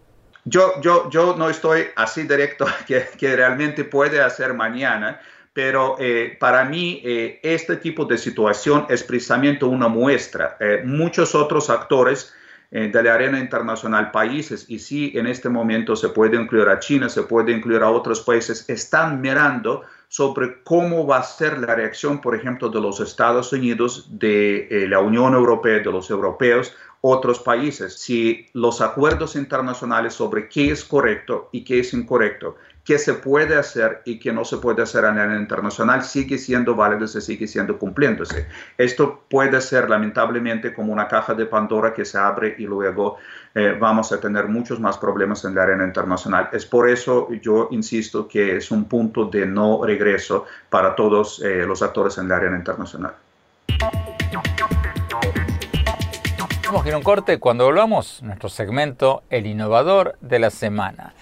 Yo, 0.44 0.81
yo, 0.81 1.11
yo 1.11 1.37
no 1.37 1.51
estoy 1.51 1.88
así 1.96 2.22
directo 2.22 2.66
que, 2.87 3.07
que 3.18 3.37
realmente 3.37 3.85
puede 3.85 4.20
hacer 4.20 4.55
mañana, 4.55 5.20
pero 5.53 5.96
eh, 5.98 6.37
para 6.38 6.64
mí 6.64 7.03
eh, 7.05 7.40
este 7.42 7.77
tipo 7.77 8.05
de 8.05 8.16
situación 8.16 8.87
es 8.88 9.03
precisamente 9.03 9.64
una 9.64 9.88
muestra. 9.88 10.57
Eh, 10.61 10.83
muchos 10.85 11.35
otros 11.35 11.68
actores 11.68 12.33
eh, 12.70 12.90
de 12.92 13.02
la 13.02 13.14
arena 13.14 13.38
internacional 13.38 14.11
países, 14.11 14.66
y 14.68 14.78
sí 14.78 15.12
en 15.14 15.26
este 15.26 15.48
momento 15.48 15.96
se 15.96 16.11
puede 16.11 16.37
incluir 16.37 16.68
a 16.68 16.78
China, 16.78 17.09
se 17.09 17.22
puede 17.22 17.52
incluir 17.52 17.83
a 17.83 17.90
otros 17.90 18.20
países, 18.20 18.68
están 18.68 19.20
mirando 19.20 19.85
sobre 20.09 20.62
cómo 20.64 21.07
va 21.07 21.18
a 21.18 21.22
ser 21.22 21.59
la 21.59 21.74
reacción, 21.74 22.20
por 22.20 22.35
ejemplo, 22.35 22.68
de 22.68 22.81
los 22.81 23.00
Estados 23.00 23.52
Unidos, 23.52 24.09
de 24.11 24.68
eh, 24.70 24.88
la 24.88 25.00
Unión 25.00 25.35
Europea, 25.35 25.78
de 25.78 25.85
los 25.85 26.11
europeos, 26.11 26.74
otros 27.00 27.40
países, 27.40 27.94
si 27.94 28.46
los 28.52 28.80
acuerdos 28.80 29.37
internacionales 29.37 30.14
sobre 30.14 30.48
qué 30.48 30.70
es 30.70 30.84
correcto 30.84 31.48
y 31.52 31.64
qué 31.64 31.80
es 31.80 31.94
incorrecto 31.94 32.56
qué 32.88 32.98
se 32.98 33.12
puede 33.12 33.54
hacer 33.54 34.00
y 34.06 34.18
qué 34.18 34.32
no 34.32 34.46
se 34.46 34.56
puede 34.56 34.80
hacer 34.80 35.04
a 35.04 35.12
nivel 35.12 35.38
internacional 35.42 36.02
sigue 36.02 36.38
siendo 36.38 36.74
válido, 36.74 37.06
se 37.06 37.20
sigue 37.20 37.46
siendo 37.46 37.78
cumpliéndose. 37.78 38.46
Esto 38.78 39.24
puede 39.28 39.61
ser 39.61 39.90
lamentablemente 39.90 40.72
como 40.72 40.90
una 40.90 41.06
caja 41.06 41.34
de 41.34 41.44
Pandora 41.44 41.92
que 41.92 42.06
se 42.06 42.16
abre 42.16 42.54
y 42.56 42.62
luego 42.62 43.18
eh, 43.54 43.76
vamos 43.78 44.11
a 44.12 44.18
tener 44.18 44.48
muchos 44.48 44.80
más 44.80 44.96
problemas 44.96 45.44
en 45.44 45.54
la 45.54 45.64
arena 45.64 45.84
internacional. 45.84 46.48
Es 46.50 46.64
por 46.64 46.88
eso 46.88 47.28
yo 47.42 47.68
insisto 47.72 48.26
que 48.26 48.56
es 48.56 48.70
un 48.70 48.87
punto 48.87 49.26
de 49.26 49.44
no 49.44 49.84
regreso 49.84 50.46
para 50.70 50.96
todos 50.96 51.42
eh, 51.44 51.66
los 51.66 51.82
actores 51.82 52.16
en 52.16 52.26
la 52.26 52.37
arena 52.37 52.56
internacional. 52.56 53.12
Vamos 56.68 56.85
a 56.85 56.88
ir 56.90 56.96
un 56.96 57.02
corte 57.02 57.38
cuando 57.38 57.64
volvamos 57.64 58.22
nuestro 58.22 58.50
segmento 58.50 59.22
El 59.31 59.46
innovador 59.46 60.18
de 60.20 60.38
la 60.38 60.50
semana. 60.50 61.14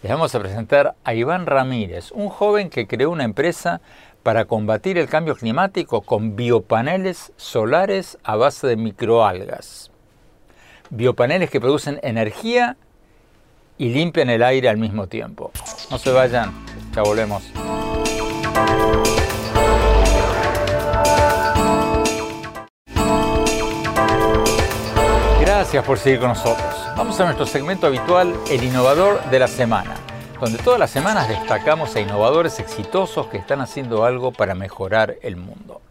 Les 0.00 0.12
vamos 0.12 0.32
a 0.32 0.38
presentar 0.38 0.94
a 1.02 1.12
Iván 1.12 1.46
Ramírez, 1.46 2.12
un 2.12 2.28
joven 2.28 2.70
que 2.70 2.86
creó 2.86 3.10
una 3.10 3.24
empresa 3.24 3.80
para 4.22 4.44
combatir 4.44 4.98
el 4.98 5.08
cambio 5.08 5.34
climático 5.34 6.02
con 6.02 6.36
biopaneles 6.36 7.32
solares 7.36 8.16
a 8.22 8.36
base 8.36 8.68
de 8.68 8.76
microalgas. 8.76 9.90
Biopaneles 10.90 11.50
que 11.50 11.60
producen 11.60 11.98
energía 12.04 12.76
y 13.78 13.88
limpian 13.88 14.30
el 14.30 14.44
aire 14.44 14.68
al 14.68 14.76
mismo 14.76 15.08
tiempo. 15.08 15.50
No 15.90 15.98
se 15.98 16.12
vayan, 16.12 16.52
ya 16.94 17.02
volvemos. 17.02 17.42
Gracias 25.54 25.84
por 25.84 25.98
seguir 25.98 26.18
con 26.18 26.28
nosotros. 26.28 26.74
Vamos 26.96 27.20
a 27.20 27.24
nuestro 27.24 27.44
segmento 27.44 27.86
habitual, 27.86 28.34
el 28.50 28.64
innovador 28.64 29.22
de 29.28 29.38
la 29.38 29.46
semana, 29.46 29.96
donde 30.40 30.56
todas 30.56 30.80
las 30.80 30.90
semanas 30.90 31.28
destacamos 31.28 31.94
a 31.94 32.00
innovadores 32.00 32.58
exitosos 32.58 33.26
que 33.26 33.36
están 33.36 33.60
haciendo 33.60 34.06
algo 34.06 34.32
para 34.32 34.54
mejorar 34.54 35.16
el 35.20 35.36
mundo. 35.36 35.82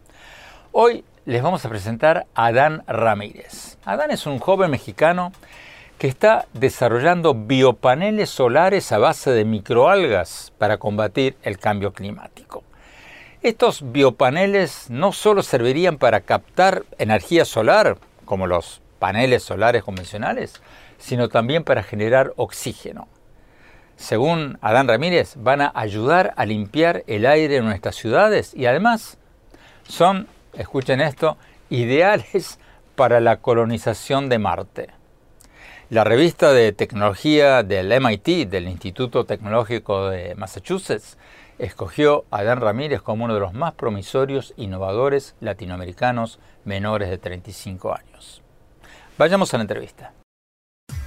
Hoy 0.72 1.04
les 1.26 1.44
vamos 1.44 1.64
a 1.64 1.68
presentar 1.68 2.26
a 2.34 2.46
Adán 2.46 2.82
Ramírez. 2.88 3.78
Adán 3.84 4.10
es 4.10 4.26
un 4.26 4.40
joven 4.40 4.68
mexicano 4.68 5.30
que 5.96 6.08
está 6.08 6.46
desarrollando 6.54 7.32
biopaneles 7.32 8.30
solares 8.30 8.90
a 8.90 8.98
base 8.98 9.30
de 9.30 9.44
microalgas 9.44 10.52
para 10.58 10.78
combatir 10.78 11.36
el 11.44 11.58
cambio 11.58 11.92
climático. 11.92 12.64
Estos 13.42 13.92
biopaneles 13.92 14.90
no 14.90 15.12
solo 15.12 15.44
servirían 15.44 15.98
para 15.98 16.20
captar 16.20 16.82
energía 16.98 17.44
solar, 17.44 17.96
como 18.24 18.48
los 18.48 18.81
paneles 19.02 19.42
solares 19.42 19.82
convencionales, 19.82 20.62
sino 20.96 21.28
también 21.28 21.64
para 21.64 21.82
generar 21.82 22.34
oxígeno. 22.36 23.08
Según 23.96 24.58
Adán 24.60 24.86
Ramírez, 24.86 25.34
van 25.38 25.60
a 25.60 25.72
ayudar 25.74 26.32
a 26.36 26.46
limpiar 26.46 27.02
el 27.08 27.26
aire 27.26 27.56
en 27.56 27.64
nuestras 27.64 27.96
ciudades 27.96 28.54
y 28.54 28.66
además 28.66 29.18
son, 29.88 30.28
escuchen 30.52 31.00
esto, 31.00 31.36
ideales 31.68 32.60
para 32.94 33.18
la 33.18 33.38
colonización 33.38 34.28
de 34.28 34.38
Marte. 34.38 34.90
La 35.90 36.04
revista 36.04 36.52
de 36.52 36.70
tecnología 36.70 37.64
del 37.64 38.00
MIT, 38.00 38.48
del 38.48 38.68
Instituto 38.68 39.24
Tecnológico 39.24 40.10
de 40.10 40.36
Massachusetts, 40.36 41.18
escogió 41.58 42.24
a 42.30 42.38
Adán 42.38 42.60
Ramírez 42.60 43.02
como 43.02 43.24
uno 43.24 43.34
de 43.34 43.40
los 43.40 43.52
más 43.52 43.74
promisorios 43.74 44.54
innovadores 44.56 45.34
latinoamericanos 45.40 46.38
menores 46.64 47.10
de 47.10 47.18
35 47.18 47.96
años. 47.96 48.41
Vayamos 49.18 49.52
a 49.52 49.58
la 49.58 49.62
entrevista. 49.62 50.14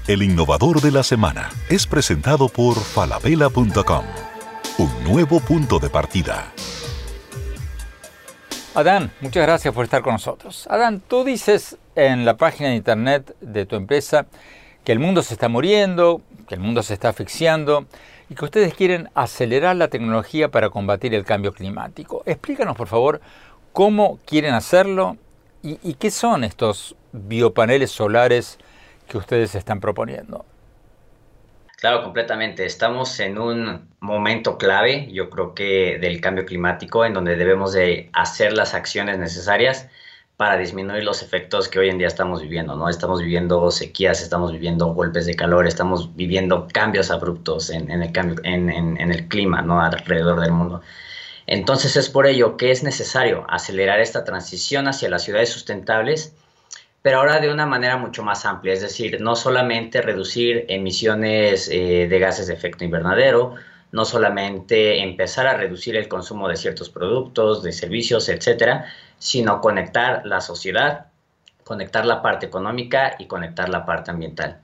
El 0.08 0.22
innovador 0.22 0.82
de 0.82 0.92
la 0.92 1.02
semana 1.02 1.50
es 1.68 1.88
presentado 1.88 2.48
por 2.48 2.76
falabella.com, 2.76 4.06
un 4.78 5.04
nuevo 5.04 5.40
punto 5.40 5.80
de 5.80 5.90
partida. 5.90 6.52
Adán, 8.76 9.12
muchas 9.22 9.44
gracias 9.44 9.74
por 9.74 9.86
estar 9.86 10.04
con 10.04 10.14
nosotros. 10.14 10.68
Adán, 10.70 11.02
tú 11.08 11.24
dices 11.24 11.78
en 11.96 12.26
la 12.26 12.38
página 12.38 12.70
de 12.70 12.76
internet 12.76 13.36
de 13.42 13.66
tu 13.66 13.76
empresa 13.76 14.28
que 14.84 14.92
el 14.92 15.00
mundo 15.00 15.24
se 15.24 15.34
está 15.34 15.50
muriendo, 15.50 16.22
que 16.48 16.54
el 16.54 16.62
mundo 16.62 16.84
se 16.84 16.94
está 16.94 17.10
asfixiando 17.10 17.88
y 18.30 18.36
que 18.36 18.46
ustedes 18.46 18.76
quieren 18.76 19.10
acelerar 19.16 19.76
la 19.76 19.88
tecnología 19.88 20.52
para 20.52 20.70
combatir 20.70 21.16
el 21.16 21.26
cambio 21.26 21.54
climático. 21.54 22.22
Explícanos, 22.28 22.78
por 22.78 22.88
favor, 22.88 23.22
cómo 23.74 24.20
quieren 24.26 24.54
hacerlo 24.54 25.18
y, 25.66 25.80
y 25.84 25.96
qué 25.96 26.12
son 26.12 26.44
estos 26.44 26.96
biopaneles 27.12 27.92
solares 27.92 28.58
que 29.08 29.18
ustedes 29.18 29.56
están 29.56 29.80
proponiendo. 29.80 30.46
Claro, 31.78 32.04
completamente. 32.04 32.66
Estamos 32.66 33.20
en 33.20 33.38
un 33.38 33.90
momento 34.00 34.58
clave, 34.58 35.12
yo 35.12 35.30
creo 35.30 35.54
que 35.54 36.00
del 36.00 36.22
cambio 36.22 36.46
climático, 36.46 37.06
en 37.06 37.14
donde 37.14 37.36
debemos 37.36 37.74
de 37.74 38.10
hacer 38.14 38.54
las 38.54 38.74
acciones 38.74 39.20
necesarias 39.20 39.88
para 40.38 40.58
disminuir 40.58 41.04
los 41.04 41.22
efectos 41.22 41.68
que 41.68 41.80
hoy 41.80 41.90
en 41.90 41.98
día 41.98 42.08
estamos 42.08 42.42
viviendo, 42.42 42.76
¿no? 42.76 42.90
Estamos 42.90 43.22
viviendo 43.22 43.72
sequías, 43.72 44.22
estamos 44.22 44.52
viviendo 44.52 44.88
golpes 44.88 45.26
de 45.26 45.36
calor, 45.36 45.68
estamos 45.68 46.14
viviendo 46.16 46.68
cambios 46.74 47.12
abruptos 47.12 47.70
en, 47.70 47.90
el, 47.90 48.12
cambio, 48.12 48.38
en, 48.44 48.70
en, 48.70 49.12
el 49.12 49.28
clima, 49.28 49.62
¿no? 49.62 49.82
Alrededor 49.82 50.42
del 50.42 50.52
mundo. 50.52 50.82
Entonces 51.48 51.96
es 51.96 52.10
por 52.10 52.28
ello 52.28 52.58
que 52.58 52.72
es 52.72 52.84
necesario 52.84 53.46
acelerar 53.50 54.00
esta 54.00 54.24
transición 54.24 54.88
hacia 54.88 55.10
las 55.10 55.24
ciudades 55.24 55.50
sustentables 55.50 56.34
pero 57.06 57.20
ahora 57.20 57.40
de 57.40 57.52
una 57.52 57.68
manera 57.68 57.98
mucho 57.98 58.24
más 58.24 58.48
amplia, 58.48 58.74
es 58.74 58.82
decir, 58.82 59.22
no 59.22 59.36
solamente 59.36 60.02
reducir 60.02 60.66
emisiones 60.70 61.70
eh, 61.72 62.08
de 62.10 62.18
gases 62.18 62.48
de 62.48 62.56
efecto 62.56 62.84
invernadero, 62.84 63.54
no 63.92 64.06
solamente 64.06 65.04
empezar 65.04 65.46
a 65.46 65.56
reducir 65.56 65.96
el 65.98 66.08
consumo 66.08 66.50
de 66.50 66.56
ciertos 66.56 66.90
productos, 66.90 67.62
de 67.62 67.74
servicios, 67.74 68.28
etcétera, 68.28 68.92
sino 69.20 69.62
conectar 69.62 70.26
la 70.26 70.42
sociedad, 70.42 71.06
conectar 71.64 72.08
la 72.08 72.24
parte 72.24 72.48
económica 72.48 73.16
y 73.20 73.28
conectar 73.28 73.70
la 73.70 73.86
parte 73.86 74.10
ambiental. 74.10 74.62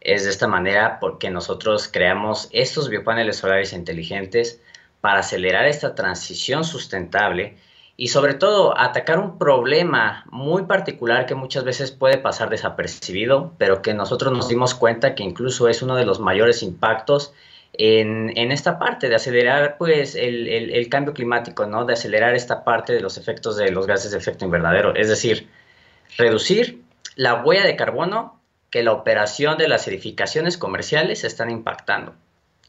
Es 0.00 0.24
de 0.24 0.30
esta 0.30 0.48
manera 0.48 0.98
porque 0.98 1.30
nosotros 1.30 1.86
creamos 1.86 2.48
estos 2.50 2.88
biopaneles 2.88 3.36
solares 3.36 3.72
inteligentes 3.72 4.60
para 5.06 5.20
acelerar 5.20 5.66
esta 5.66 5.94
transición 5.94 6.64
sustentable 6.64 7.58
y 7.96 8.08
sobre 8.08 8.34
todo 8.34 8.76
atacar 8.76 9.20
un 9.20 9.38
problema 9.38 10.24
muy 10.32 10.64
particular 10.64 11.26
que 11.26 11.36
muchas 11.36 11.62
veces 11.62 11.92
puede 11.92 12.18
pasar 12.18 12.50
desapercibido, 12.50 13.54
pero 13.56 13.82
que 13.82 13.94
nosotros 13.94 14.32
nos 14.32 14.48
dimos 14.48 14.74
cuenta 14.74 15.14
que 15.14 15.22
incluso 15.22 15.68
es 15.68 15.80
uno 15.80 15.94
de 15.94 16.04
los 16.04 16.18
mayores 16.18 16.64
impactos 16.64 17.32
en, 17.74 18.50
esta 18.50 18.80
parte 18.80 19.08
de 19.08 19.14
acelerar 19.14 19.76
pues 19.78 20.16
el, 20.16 20.88
cambio 20.90 21.14
climático, 21.14 21.66
¿no? 21.66 21.84
De 21.84 21.92
acelerar 21.92 22.34
esta 22.34 22.64
parte 22.64 22.92
de 22.92 23.00
los 23.00 23.16
efectos 23.16 23.56
de 23.56 23.70
los 23.70 23.86
gases 23.86 24.10
de 24.10 24.18
efecto 24.18 24.44
invernadero, 24.44 24.92
es 24.96 25.08
decir, 25.08 25.48
reducir 26.18 26.82
la 27.14 27.44
huella 27.44 27.64
de 27.64 27.76
carbono 27.76 28.40
que 28.70 28.82
la 28.82 28.90
operación 28.90 29.56
de 29.56 29.68
las 29.68 29.86
edificaciones 29.86 30.58
comerciales 30.58 31.22
están 31.22 31.52
impactando. 31.52 32.16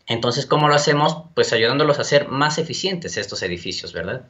Entonces, 0.08 0.46
¿cómo 0.46 0.70
lo 0.70 0.76
hacemos? 0.76 1.18
Pues 1.36 1.52
ayudándolos 1.54 2.00
a 2.00 2.02
hacer 2.02 2.30
más 2.30 2.58
eficientes 2.58 3.18
estos 3.18 3.44
edificios, 3.44 3.94
¿verdad? 3.94 4.24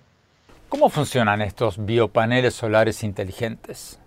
¿Cómo 0.69 0.89
funcionan 0.89 1.41
estos 1.41 1.85
biopaneles 1.85 2.55
solares 2.55 3.03
inteligentes? 3.03 3.99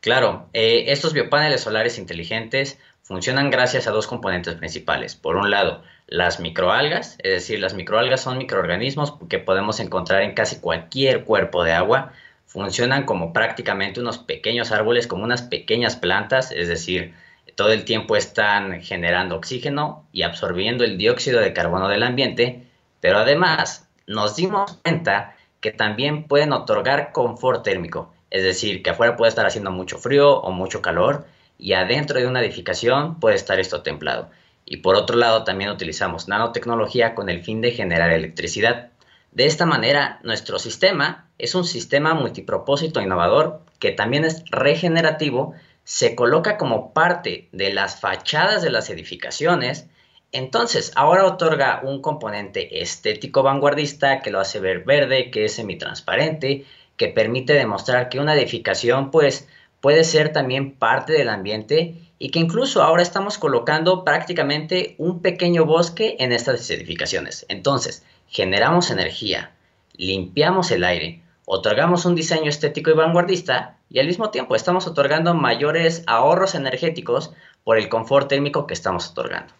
Claro, 0.00 0.48
eh, 0.52 0.86
estos 0.88 1.14
biopaneles 1.14 1.62
solares 1.62 1.98
inteligentes 1.98 2.78
funcionan 3.00 3.50
gracias 3.50 3.86
a 3.86 3.90
dos 3.90 4.06
componentes 4.06 4.54
principales. 4.56 5.14
Por 5.14 5.36
un 5.36 5.50
lado, 5.50 5.82
las 6.06 6.40
microalgas, 6.40 7.16
es 7.22 7.32
decir, 7.32 7.60
las 7.60 7.74
microalgas 7.74 8.20
son 8.20 8.36
microorganismos 8.36 9.14
que 9.30 9.38
podemos 9.38 9.80
encontrar 9.80 10.22
en 10.22 10.34
casi 10.34 10.56
cualquier 10.56 11.24
cuerpo 11.24 11.64
de 11.64 11.72
agua. 11.72 12.12
Funcionan 12.44 13.04
como 13.04 13.32
prácticamente 13.32 14.00
unos 14.00 14.18
pequeños 14.18 14.72
árboles, 14.72 15.06
como 15.06 15.24
unas 15.24 15.42
pequeñas 15.42 15.96
plantas, 15.96 16.52
es 16.52 16.68
decir, 16.68 17.14
todo 17.54 17.72
el 17.72 17.84
tiempo 17.84 18.16
están 18.16 18.80
generando 18.82 19.36
oxígeno 19.36 20.06
y 20.12 20.22
absorbiendo 20.22 20.84
el 20.84 20.98
dióxido 20.98 21.40
de 21.40 21.52
carbono 21.52 21.88
del 21.88 22.02
ambiente, 22.02 22.66
pero 23.00 23.18
además 23.18 23.88
nos 24.06 24.36
dimos 24.36 24.78
cuenta 24.82 25.36
que 25.60 25.70
también 25.70 26.24
pueden 26.24 26.52
otorgar 26.52 27.12
confort 27.12 27.64
térmico, 27.64 28.12
es 28.30 28.42
decir, 28.42 28.82
que 28.82 28.90
afuera 28.90 29.16
puede 29.16 29.30
estar 29.30 29.46
haciendo 29.46 29.70
mucho 29.70 29.98
frío 29.98 30.40
o 30.40 30.50
mucho 30.50 30.82
calor 30.82 31.26
y 31.58 31.72
adentro 31.72 32.18
de 32.18 32.26
una 32.26 32.40
edificación 32.40 33.20
puede 33.20 33.36
estar 33.36 33.60
esto 33.60 33.82
templado. 33.82 34.30
Y 34.66 34.78
por 34.78 34.96
otro 34.96 35.16
lado, 35.16 35.44
también 35.44 35.70
utilizamos 35.70 36.28
nanotecnología 36.28 37.14
con 37.14 37.28
el 37.28 37.42
fin 37.42 37.60
de 37.60 37.70
generar 37.70 38.10
electricidad. 38.10 38.90
De 39.32 39.46
esta 39.46 39.66
manera, 39.66 40.20
nuestro 40.22 40.58
sistema 40.58 41.28
es 41.38 41.54
un 41.54 41.64
sistema 41.64 42.14
multipropósito 42.14 43.00
innovador 43.00 43.60
que 43.78 43.90
también 43.90 44.24
es 44.24 44.44
regenerativo, 44.50 45.54
se 45.84 46.14
coloca 46.14 46.56
como 46.56 46.92
parte 46.92 47.48
de 47.52 47.72
las 47.72 48.00
fachadas 48.00 48.62
de 48.62 48.70
las 48.70 48.90
edificaciones, 48.90 49.86
entonces 50.32 50.92
ahora 50.96 51.26
otorga 51.26 51.80
un 51.84 52.00
componente 52.00 52.82
estético 52.82 53.42
vanguardista 53.42 54.20
que 54.20 54.30
lo 54.30 54.40
hace 54.40 54.58
ver 54.58 54.84
verde, 54.84 55.30
que 55.30 55.44
es 55.44 55.54
semitransparente, 55.54 56.64
que 56.96 57.08
permite 57.08 57.52
demostrar 57.52 58.08
que 58.08 58.18
una 58.18 58.34
edificación 58.34 59.10
pues 59.10 59.48
puede 59.80 60.04
ser 60.04 60.32
también 60.32 60.72
parte 60.72 61.12
del 61.12 61.28
ambiente 61.28 61.94
y 62.18 62.30
que 62.30 62.38
incluso 62.38 62.82
ahora 62.82 63.02
estamos 63.02 63.38
colocando 63.38 64.02
prácticamente 64.02 64.94
un 64.98 65.20
pequeño 65.20 65.66
bosque 65.66 66.16
en 66.18 66.32
estas 66.32 66.70
edificaciones. 66.70 67.44
Entonces, 67.48 68.04
generamos 68.28 68.90
energía, 68.90 69.52
limpiamos 69.92 70.70
el 70.70 70.84
aire, 70.84 71.22
otorgamos 71.44 72.06
un 72.06 72.14
diseño 72.14 72.48
estético 72.48 72.90
y 72.90 72.94
vanguardista 72.94 73.73
y 73.88 74.00
al 74.00 74.06
mismo 74.06 74.30
tiempo 74.30 74.56
estamos 74.56 74.86
otorgando 74.86 75.34
mayores 75.34 76.02
ahorros 76.06 76.54
energéticos 76.54 77.32
por 77.62 77.78
el 77.78 77.88
confort 77.88 78.28
térmico 78.28 78.66
que 78.66 78.74
estamos 78.74 79.10
otorgando. 79.10 79.52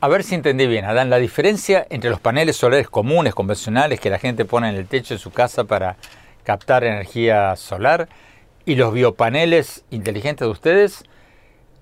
A 0.00 0.08
ver 0.08 0.24
si 0.24 0.34
entendí 0.34 0.66
bien, 0.66 0.84
Adán, 0.84 1.10
la 1.10 1.18
diferencia 1.18 1.86
entre 1.88 2.10
los 2.10 2.18
paneles 2.18 2.56
solares 2.56 2.88
comunes, 2.88 3.34
convencionales, 3.34 4.00
que 4.00 4.10
la 4.10 4.18
gente 4.18 4.44
pone 4.44 4.68
en 4.68 4.74
el 4.74 4.88
techo 4.88 5.14
de 5.14 5.18
su 5.18 5.30
casa 5.30 5.64
para 5.64 5.96
captar 6.42 6.82
energía 6.82 7.54
solar, 7.54 8.08
y 8.64 8.74
los 8.74 8.92
biopaneles 8.92 9.84
inteligentes 9.90 10.46
de 10.46 10.50
ustedes, 10.50 11.04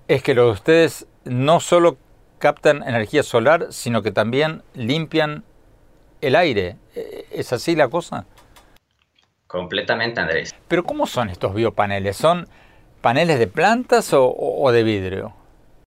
es 0.07 0.21
que 0.21 0.33
los 0.33 0.45
de 0.45 0.51
ustedes 0.51 1.07
no 1.23 1.59
solo 1.59 1.97
captan 2.37 2.83
energía 2.87 3.23
solar, 3.23 3.67
sino 3.71 4.01
que 4.01 4.11
también 4.11 4.63
limpian 4.73 5.43
el 6.21 6.35
aire. 6.35 6.77
¿Es 7.31 7.53
así 7.53 7.75
la 7.75 7.87
cosa? 7.87 8.25
Completamente, 9.51 10.21
Andrés. 10.21 10.55
Pero 10.69 10.85
¿cómo 10.85 11.05
son 11.05 11.29
estos 11.29 11.53
biopaneles? 11.53 12.15
¿Son 12.15 12.47
paneles 13.01 13.37
de 13.37 13.47
plantas 13.47 14.11
o, 14.13 14.71
de 14.71 14.83
vidrio? 14.83 15.33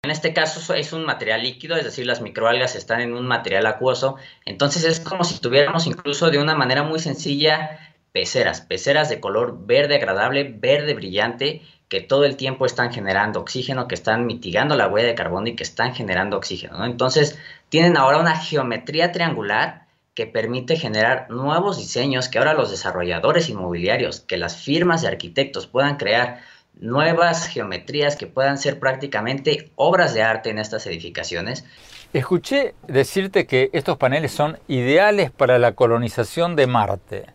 En 0.03 0.11
este 0.11 0.35
caso 0.35 0.75
es 0.75 0.93
un 0.93 1.05
material 1.05 1.45
líquido, 1.45 1.77
es 1.77 1.85
decir, 1.85 2.05
las 2.05 2.21
microalgas 2.21 2.75
están 2.75 3.01
en 3.01 3.15
un 3.15 3.29
material 3.29 3.67
acuoso, 3.67 4.17
entonces 4.45 4.85
es 4.85 4.99
como 4.99 5.23
si 5.23 5.39
tuviéramos 5.39 5.87
incluso 5.87 6.31
de 6.31 6.39
una 6.39 6.57
manera 6.57 6.83
muy 6.83 6.99
sencilla 6.99 7.79
peceras, 8.11 8.61
peceras 8.61 9.09
de 9.09 9.21
color 9.21 9.65
verde 9.65 9.95
agradable, 9.95 10.43
verde 10.45 10.95
brillante, 10.95 11.63
que 11.89 12.01
todo 12.01 12.25
el 12.25 12.37
tiempo 12.37 12.67
están 12.67 12.93
generando 12.93 13.39
oxígeno, 13.39 13.87
que 13.87 13.95
están 13.95 14.27
mitigando 14.27 14.75
la 14.75 14.89
huella 14.89 15.09
de 15.09 15.15
carbono 15.15 15.47
y 15.47 15.55
que 15.55 15.63
están 15.63 15.95
generando 15.95 16.37
oxígeno. 16.37 16.85
Entonces, 16.85 17.39
tienen 17.69 17.97
ahora 17.97 18.19
una 18.19 18.37
geometría 18.37 19.13
triangular 19.13 19.84
que 20.15 20.27
permite 20.27 20.77
generar 20.77 21.27
nuevos 21.29 21.79
diseños 21.79 22.29
que 22.29 22.39
ahora 22.39 22.55
los 22.55 22.71
desarrolladores 22.71 23.49
inmobiliarios, 23.49 24.21
que 24.21 24.37
las 24.37 24.57
firmas 24.57 25.03
de 25.03 25.09
arquitectos 25.09 25.67
puedan 25.67 25.97
crear 25.97 26.41
nuevas 26.81 27.47
geometrías 27.47 28.17
que 28.17 28.27
puedan 28.27 28.59
ser 28.59 28.79
prácticamente 28.79 29.71
obras 29.77 30.15
de 30.15 30.23
arte 30.23 30.51
en 30.51 30.59
estas 30.59 30.87
edificaciones. 30.87 31.65
Escuché 32.13 32.75
decirte 32.87 33.47
que 33.47 33.71
estos 33.73 33.97
paneles 33.97 34.33
son 34.33 34.59
ideales 34.69 35.31
para 35.31 35.59
la 35.59 35.73
colonización 35.73 36.57
de 36.57 36.67
Marte. 36.67 37.27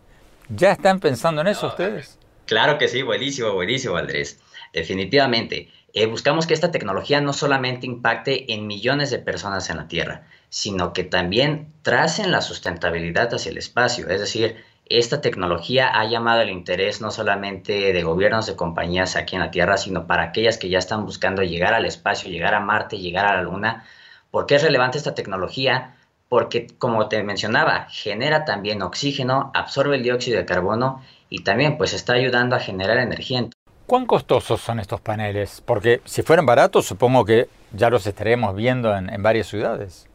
¿Ya 0.48 0.72
están 0.72 1.00
pensando 1.00 1.42
en 1.42 1.48
eso 1.48 1.68
ustedes? 1.68 2.18
Claro 2.46 2.78
que 2.78 2.88
sí, 2.88 3.02
buenísimo, 3.02 3.52
buenísimo, 3.52 3.96
Andrés. 3.96 4.40
Definitivamente. 4.72 5.68
Eh, 5.92 6.06
buscamos 6.06 6.46
que 6.46 6.54
esta 6.54 6.70
tecnología 6.70 7.20
no 7.20 7.32
solamente 7.32 7.86
impacte 7.86 8.52
en 8.52 8.66
millones 8.66 9.10
de 9.10 9.18
personas 9.18 9.68
en 9.70 9.76
la 9.76 9.88
Tierra, 9.88 10.26
sino 10.50 10.92
que 10.92 11.04
también 11.04 11.72
tracen 11.80 12.30
la 12.30 12.42
sustentabilidad 12.42 13.32
hacia 13.32 13.50
el 13.50 13.58
espacio. 13.58 14.08
Es 14.10 14.20
decir, 14.20 14.62
esta 14.84 15.20
tecnología 15.20 15.88
ha 15.88 16.04
llamado 16.04 16.42
el 16.42 16.50
interés 16.50 17.00
no 17.00 17.10
solamente 17.10 17.92
de 17.92 18.02
gobiernos, 18.02 18.46
de 18.46 18.56
compañías 18.56 19.16
aquí 19.16 19.36
en 19.36 19.42
la 19.42 19.50
Tierra, 19.50 19.78
sino 19.78 20.06
para 20.06 20.24
aquellas 20.24 20.58
que 20.58 20.68
ya 20.68 20.78
están 20.78 21.06
buscando 21.06 21.42
llegar 21.42 21.72
al 21.72 21.86
espacio, 21.86 22.30
llegar 22.30 22.54
a 22.54 22.60
Marte, 22.60 22.98
llegar 22.98 23.24
a 23.26 23.36
la 23.36 23.42
Luna. 23.42 23.84
¿Por 24.30 24.46
qué 24.46 24.56
es 24.56 24.62
relevante 24.62 24.98
esta 24.98 25.14
tecnología? 25.14 25.96
Porque, 26.28 26.66
como 26.78 27.08
te 27.08 27.22
mencionaba, 27.22 27.86
genera 27.88 28.44
también 28.44 28.82
oxígeno, 28.82 29.52
absorbe 29.54 29.96
el 29.96 30.02
dióxido 30.02 30.38
de 30.38 30.44
carbono 30.44 31.02
y 31.28 31.44
también 31.44 31.78
pues 31.78 31.94
está 31.94 32.14
ayudando 32.14 32.56
a 32.56 32.60
generar 32.60 32.98
energía. 32.98 33.48
¿Cuán 33.86 34.06
costosos 34.06 34.60
son 34.60 34.80
estos 34.80 35.00
paneles? 35.00 35.62
Porque 35.64 36.00
si 36.04 36.22
fueran 36.22 36.46
baratos, 36.46 36.86
supongo 36.86 37.24
que 37.24 37.48
ya 37.72 37.90
los 37.90 38.06
estaremos 38.06 38.54
viendo 38.54 38.96
en, 38.96 39.22
varias 39.22 39.46
ciudades. 39.46 40.08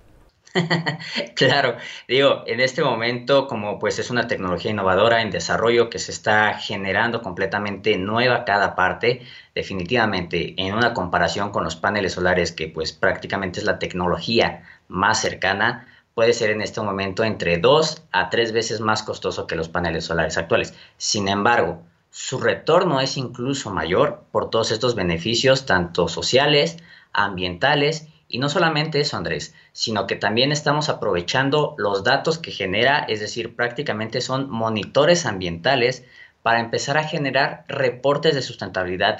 claro, 1.35 1.75
digo, 2.07 2.43
en 2.47 2.59
este 2.61 2.83
momento, 2.83 3.47
como 3.47 3.77
pues 3.77 3.99
es 3.99 4.09
una 4.09 4.27
tecnología 4.27 4.71
innovadora 4.71 5.21
en 5.21 5.31
desarrollo 5.31 5.89
que 5.89 5.99
se 5.99 6.11
está 6.11 6.53
generando 6.53 7.21
completamente 7.21 7.97
nueva 7.97 8.45
cada 8.45 8.75
parte, 8.75 9.21
definitivamente 9.53 10.53
en 10.57 10.73
una 10.73 10.93
comparación 10.93 11.51
con 11.51 11.63
los 11.63 11.75
paneles 11.75 12.13
solares, 12.13 12.51
que 12.51 12.67
pues 12.69 12.93
prácticamente 12.93 13.59
es 13.59 13.65
la 13.65 13.79
tecnología 13.79 14.63
más 14.87 15.19
cercana, 15.19 15.87
puede 16.13 16.31
ser 16.33 16.51
en 16.51 16.61
este 16.61 16.81
momento 16.81 17.23
entre 17.25 17.57
dos 17.57 18.03
a 18.11 18.29
tres 18.29 18.53
veces 18.53 18.79
más 18.79 19.03
costoso 19.03 19.47
que 19.47 19.55
los 19.55 19.67
paneles 19.67 20.05
solares 20.05 20.37
actuales. 20.37 20.73
Sin 20.97 21.27
embargo, 21.27 21.83
su 22.09 22.39
retorno 22.39 23.01
es 23.01 23.17
incluso 23.17 23.71
mayor 23.71 24.23
por 24.31 24.49
todos 24.49 24.71
estos 24.71 24.95
beneficios, 24.95 25.65
tanto 25.65 26.07
sociales, 26.07 26.77
ambientales, 27.11 28.07
y 28.27 28.39
no 28.39 28.49
solamente 28.49 28.99
eso, 28.99 29.17
Andrés, 29.17 29.53
sino 29.71 30.07
que 30.07 30.15
también 30.15 30.51
estamos 30.51 30.89
aprovechando 30.89 31.75
los 31.77 32.03
datos 32.03 32.37
que 32.39 32.51
genera, 32.51 33.05
es 33.07 33.19
decir, 33.19 33.55
prácticamente 33.55 34.21
son 34.21 34.49
monitores 34.49 35.25
ambientales 35.25 36.03
para 36.41 36.59
empezar 36.59 36.97
a 36.97 37.03
generar 37.03 37.65
reportes 37.67 38.35
de 38.35 38.41
sustentabilidad. 38.41 39.19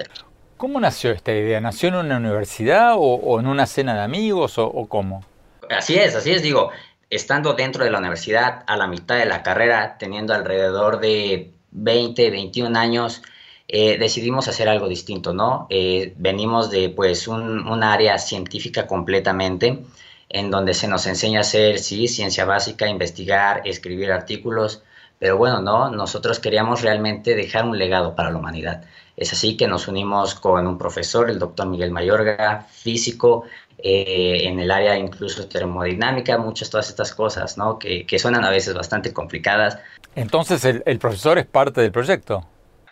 ¿Cómo 0.57 0.79
nació 0.79 1.11
esta 1.11 1.33
idea? 1.33 1.59
¿Nació 1.59 1.89
en 1.89 1.95
una 1.95 2.17
universidad 2.17 2.93
o, 2.97 3.39
en 3.39 3.47
una 3.47 3.65
cena 3.65 3.93
de 3.93 4.01
amigos 4.01 4.57
o, 4.57 4.65
o 4.67 4.87
cómo? 4.87 5.23
Así 5.69 5.95
es, 5.95 6.15
así 6.15 6.31
es, 6.31 6.41
digo, 6.41 6.71
estando 7.09 7.53
dentro 7.53 7.83
de 7.83 7.91
la 7.91 7.99
universidad 7.99 8.63
a 8.67 8.77
la 8.77 8.87
mitad 8.87 9.17
de 9.17 9.25
la 9.25 9.43
carrera, 9.43 9.97
teniendo 9.97 10.33
alrededor 10.33 10.99
de 10.99 11.51
20, 11.71 12.29
21 12.29 12.77
años, 12.77 13.21
eh, 13.67 13.97
decidimos 13.97 14.47
hacer 14.47 14.69
algo 14.69 14.87
distinto, 14.87 15.33
¿no? 15.33 15.67
Eh, 15.69 16.13
venimos 16.17 16.69
de 16.69 16.89
pues 16.89 17.27
un, 17.27 17.83
área 17.83 18.17
científica 18.17 18.87
completamente, 18.87 19.83
en 20.29 20.51
donde 20.51 20.73
se 20.73 20.87
nos 20.87 21.07
enseña 21.07 21.39
a 21.39 21.41
hacer, 21.41 21.79
sí, 21.79 22.07
ciencia 22.07 22.45
básica, 22.45 22.87
investigar, 22.87 23.61
escribir 23.65 24.11
artículos, 24.11 24.83
pero 25.17 25.37
bueno, 25.37 25.61
no, 25.61 25.89
nosotros 25.89 26.39
queríamos 26.39 26.81
realmente 26.81 27.35
dejar 27.35 27.65
un 27.65 27.77
legado 27.77 28.15
para 28.15 28.31
la 28.31 28.37
humanidad. 28.37 28.83
Es 29.17 29.31
así 29.31 29.55
que 29.55 29.67
nos 29.67 29.87
unimos 29.87 30.35
con 30.35 30.67
un 30.67 30.77
profesor, 30.77 31.29
el 31.29 31.39
doctor 31.39 31.67
Miguel 31.67 31.91
Mayorga, 31.91 32.67
físico, 32.69 33.45
eh, 33.77 34.47
en 34.47 34.59
el 34.59 34.71
área 34.71 34.97
incluso 34.97 35.47
termodinámica, 35.47 36.37
muchas 36.37 36.69
todas 36.69 36.89
estas 36.89 37.13
cosas, 37.13 37.57
¿no? 37.57 37.77
Que, 37.77 38.05
suenan 38.19 38.43
a 38.43 38.49
veces 38.49 38.73
bastante 38.73 39.13
complicadas. 39.13 39.77
Entonces, 40.15 40.63
el, 40.65 40.99
profesor 40.99 41.37
es 41.37 41.45
parte 41.45 41.81
del 41.81 41.91
proyecto. 41.91 42.45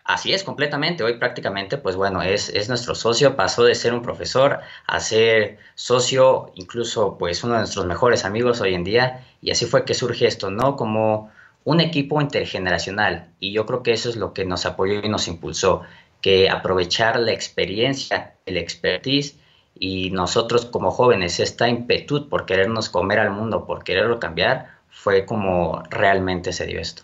Así 0.04 0.34
es, 0.34 0.44
completamente. 0.44 1.04
Hoy 1.04 1.18
prácticamente, 1.18 1.78
pues 1.78 1.96
bueno, 1.96 2.22
es, 2.22 2.50
es 2.50 2.68
nuestro 2.68 2.94
socio, 2.94 3.38
pasó 3.38 3.64
de 3.64 3.74
ser 3.76 3.94
un 3.94 4.02
profesor 4.02 4.60
a 4.86 5.00
ser 5.00 5.60
socio, 5.76 6.52
incluso 6.56 7.18
pues 7.18 7.44
uno 7.44 7.54
de 7.54 7.60
nuestros 7.60 7.86
mejores 7.86 8.26
amigos 8.26 8.60
hoy 8.60 8.74
en 8.74 8.84
día, 8.84 9.26
y 9.42 9.52
así 9.52 9.66
fue 9.66 9.86
que 9.86 9.94
surge 9.94 10.28
esto, 10.28 10.52
¿no? 10.52 10.76
Como 10.76 11.32
un 11.64 11.80
equipo 11.80 12.20
intergeneracional, 12.22 13.30
y 13.40 13.54
yo 13.54 13.66
creo 13.66 13.82
que 13.84 13.94
eso 13.94 14.10
es 14.10 14.18
lo 14.18 14.34
que 14.34 14.44
nos 14.46 14.66
apoyó 14.66 15.00
y 15.02 15.08
nos 15.10 15.28
impulsó, 15.30 15.84
que 16.22 16.50
aprovechar 16.50 17.20
la 17.20 17.32
experiencia, 17.32 18.36
el 18.46 18.58
expertise 18.58 19.38
y 19.76 20.12
nosotros 20.12 20.66
como 20.66 20.92
jóvenes, 20.92 21.40
esta 21.40 21.70
impetud 21.70 22.30
por 22.30 22.46
querernos 22.46 22.90
comer 22.90 23.20
al 23.20 23.32
mundo, 23.32 23.66
por 23.66 23.84
quererlo 23.84 24.20
cambiar, 24.20 24.80
fue 24.90 25.26
como 25.26 25.84
realmente 25.90 26.52
se 26.54 26.66
dio 26.66 26.80
esto. 26.82 27.04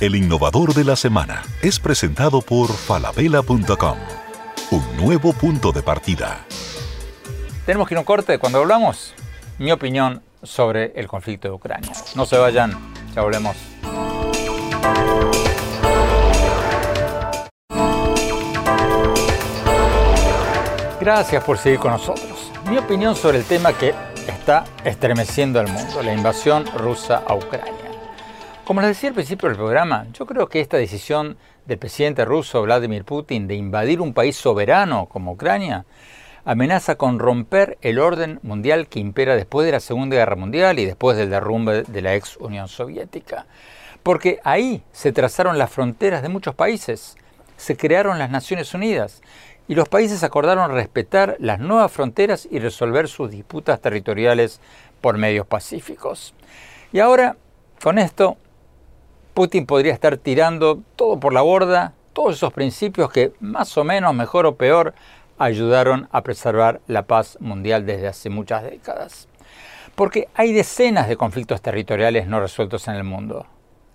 El 0.00 0.16
innovador 0.16 0.72
de 0.72 0.82
la 0.82 0.96
semana 0.96 1.42
es 1.60 1.78
presentado 1.78 2.40
por 2.40 2.72
falabella.com. 2.72 3.98
Un 4.70 4.96
nuevo 4.96 5.34
punto 5.34 5.72
de 5.72 5.82
partida. 5.82 6.46
Tenemos 7.66 7.86
que 7.86 7.92
ir 7.92 7.98
a 7.98 8.00
un 8.00 8.06
corte. 8.06 8.38
Cuando 8.38 8.60
hablamos, 8.60 9.12
mi 9.58 9.70
opinión 9.72 10.22
sobre 10.42 10.98
el 10.98 11.06
conflicto 11.06 11.48
de 11.48 11.54
Ucrania. 11.54 11.92
No 12.14 12.24
se 12.24 12.38
vayan, 12.38 12.72
ya 13.14 13.20
volvemos. 13.20 13.54
Gracias 20.98 21.44
por 21.44 21.58
seguir 21.58 21.78
con 21.78 21.90
nosotros. 21.90 22.50
Mi 22.70 22.78
opinión 22.78 23.14
sobre 23.14 23.36
el 23.36 23.44
tema 23.44 23.74
que 23.74 23.94
está 24.26 24.64
estremeciendo 24.82 25.60
al 25.60 25.68
mundo, 25.68 26.02
la 26.02 26.14
invasión 26.14 26.64
rusa 26.74 27.22
a 27.26 27.34
Ucrania. 27.34 27.89
Como 28.64 28.80
les 28.80 28.90
decía 28.90 29.08
al 29.08 29.14
principio 29.14 29.48
del 29.48 29.58
programa, 29.58 30.06
yo 30.12 30.26
creo 30.26 30.48
que 30.48 30.60
esta 30.60 30.76
decisión 30.76 31.36
del 31.66 31.78
presidente 31.78 32.24
ruso 32.24 32.62
Vladimir 32.62 33.04
Putin 33.04 33.48
de 33.48 33.56
invadir 33.56 34.00
un 34.00 34.14
país 34.14 34.36
soberano 34.36 35.06
como 35.06 35.32
Ucrania 35.32 35.84
amenaza 36.44 36.94
con 36.94 37.18
romper 37.18 37.78
el 37.82 37.98
orden 37.98 38.38
mundial 38.42 38.86
que 38.88 39.00
impera 39.00 39.34
después 39.36 39.66
de 39.66 39.72
la 39.72 39.80
Segunda 39.80 40.16
Guerra 40.16 40.36
Mundial 40.36 40.78
y 40.78 40.86
después 40.86 41.16
del 41.16 41.30
derrumbe 41.30 41.82
de 41.82 42.02
la 42.02 42.14
ex 42.14 42.36
Unión 42.36 42.68
Soviética. 42.68 43.46
Porque 44.02 44.40
ahí 44.44 44.82
se 44.92 45.12
trazaron 45.12 45.58
las 45.58 45.70
fronteras 45.70 46.22
de 46.22 46.28
muchos 46.28 46.54
países, 46.54 47.16
se 47.56 47.76
crearon 47.76 48.18
las 48.18 48.30
Naciones 48.30 48.72
Unidas 48.72 49.20
y 49.68 49.74
los 49.74 49.88
países 49.88 50.24
acordaron 50.24 50.72
respetar 50.72 51.36
las 51.38 51.60
nuevas 51.60 51.92
fronteras 51.92 52.48
y 52.50 52.58
resolver 52.58 53.08
sus 53.08 53.30
disputas 53.30 53.80
territoriales 53.80 54.60
por 55.00 55.18
medios 55.18 55.46
pacíficos. 55.46 56.34
Y 56.92 57.00
ahora, 57.00 57.36
con 57.82 57.98
esto, 57.98 58.36
Putin 59.40 59.64
podría 59.64 59.94
estar 59.94 60.18
tirando 60.18 60.82
todo 60.96 61.18
por 61.18 61.32
la 61.32 61.40
borda, 61.40 61.94
todos 62.12 62.34
esos 62.36 62.52
principios 62.52 63.10
que 63.10 63.32
más 63.40 63.74
o 63.78 63.84
menos, 63.84 64.14
mejor 64.14 64.44
o 64.44 64.56
peor, 64.56 64.92
ayudaron 65.38 66.10
a 66.12 66.20
preservar 66.20 66.82
la 66.86 67.04
paz 67.06 67.38
mundial 67.40 67.86
desde 67.86 68.08
hace 68.08 68.28
muchas 68.28 68.64
décadas. 68.64 69.28
Porque 69.94 70.28
hay 70.34 70.52
decenas 70.52 71.08
de 71.08 71.16
conflictos 71.16 71.62
territoriales 71.62 72.26
no 72.26 72.38
resueltos 72.38 72.86
en 72.88 72.96
el 72.96 73.04
mundo. 73.04 73.46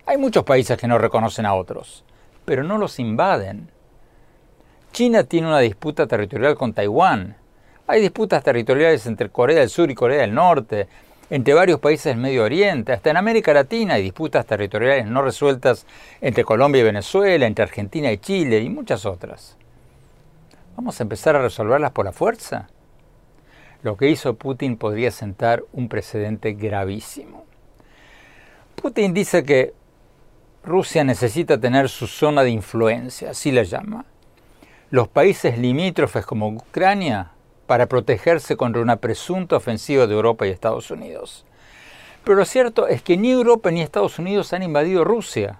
Hay 0.04 0.16
muchos 0.16 0.42
países 0.42 0.76
que 0.76 0.88
no 0.88 0.98
reconocen 0.98 1.46
a 1.46 1.54
otros, 1.54 2.02
pero 2.44 2.64
no 2.64 2.76
los 2.76 2.98
invaden. 2.98 3.70
China 4.90 5.22
tiene 5.22 5.46
una 5.46 5.60
disputa 5.60 6.08
territorial 6.08 6.56
con 6.56 6.72
Taiwán. 6.72 7.36
Hay 7.86 8.00
disputas 8.00 8.42
territoriales 8.42 9.06
entre 9.06 9.30
Corea 9.30 9.60
del 9.60 9.70
Sur 9.70 9.92
y 9.92 9.94
Corea 9.94 10.22
del 10.22 10.34
Norte, 10.34 10.88
entre 11.30 11.54
varios 11.54 11.80
países 11.80 12.04
del 12.06 12.16
Medio 12.16 12.44
Oriente, 12.44 12.92
hasta 12.92 13.10
en 13.10 13.16
América 13.16 13.52
Latina 13.52 13.94
hay 13.94 14.02
disputas 14.02 14.46
territoriales 14.46 15.06
no 15.06 15.22
resueltas 15.22 15.86
entre 16.20 16.44
Colombia 16.44 16.80
y 16.80 16.84
Venezuela, 16.84 17.46
entre 17.46 17.64
Argentina 17.64 18.12
y 18.12 18.18
Chile 18.18 18.60
y 18.60 18.68
muchas 18.68 19.06
otras. 19.06 19.56
¿Vamos 20.76 21.00
a 21.00 21.02
empezar 21.02 21.36
a 21.36 21.42
resolverlas 21.42 21.92
por 21.92 22.04
la 22.04 22.12
fuerza? 22.12 22.68
Lo 23.82 23.96
que 23.96 24.08
hizo 24.08 24.34
Putin 24.34 24.76
podría 24.76 25.10
sentar 25.10 25.64
un 25.72 25.88
precedente 25.88 26.52
gravísimo. 26.52 27.44
Putin 28.74 29.14
dice 29.14 29.42
que 29.42 29.74
Rusia 30.64 31.04
necesita 31.04 31.58
tener 31.58 31.88
su 31.88 32.06
zona 32.06 32.42
de 32.42 32.50
influencia, 32.50 33.30
así 33.30 33.52
la 33.52 33.62
llama 33.62 34.04
los 34.90 35.08
países 35.08 35.58
limítrofes 35.58 36.24
como 36.24 36.48
Ucrania 36.48 37.32
para 37.66 37.86
protegerse 37.86 38.56
contra 38.56 38.82
una 38.82 38.96
presunta 38.96 39.56
ofensiva 39.56 40.06
de 40.06 40.14
Europa 40.14 40.46
y 40.46 40.50
Estados 40.50 40.90
Unidos. 40.90 41.44
Pero 42.24 42.38
lo 42.38 42.44
cierto 42.44 42.88
es 42.88 43.02
que 43.02 43.16
ni 43.16 43.30
Europa 43.30 43.70
ni 43.70 43.82
Estados 43.82 44.18
Unidos 44.18 44.52
han 44.52 44.62
invadido 44.62 45.04
Rusia, 45.04 45.58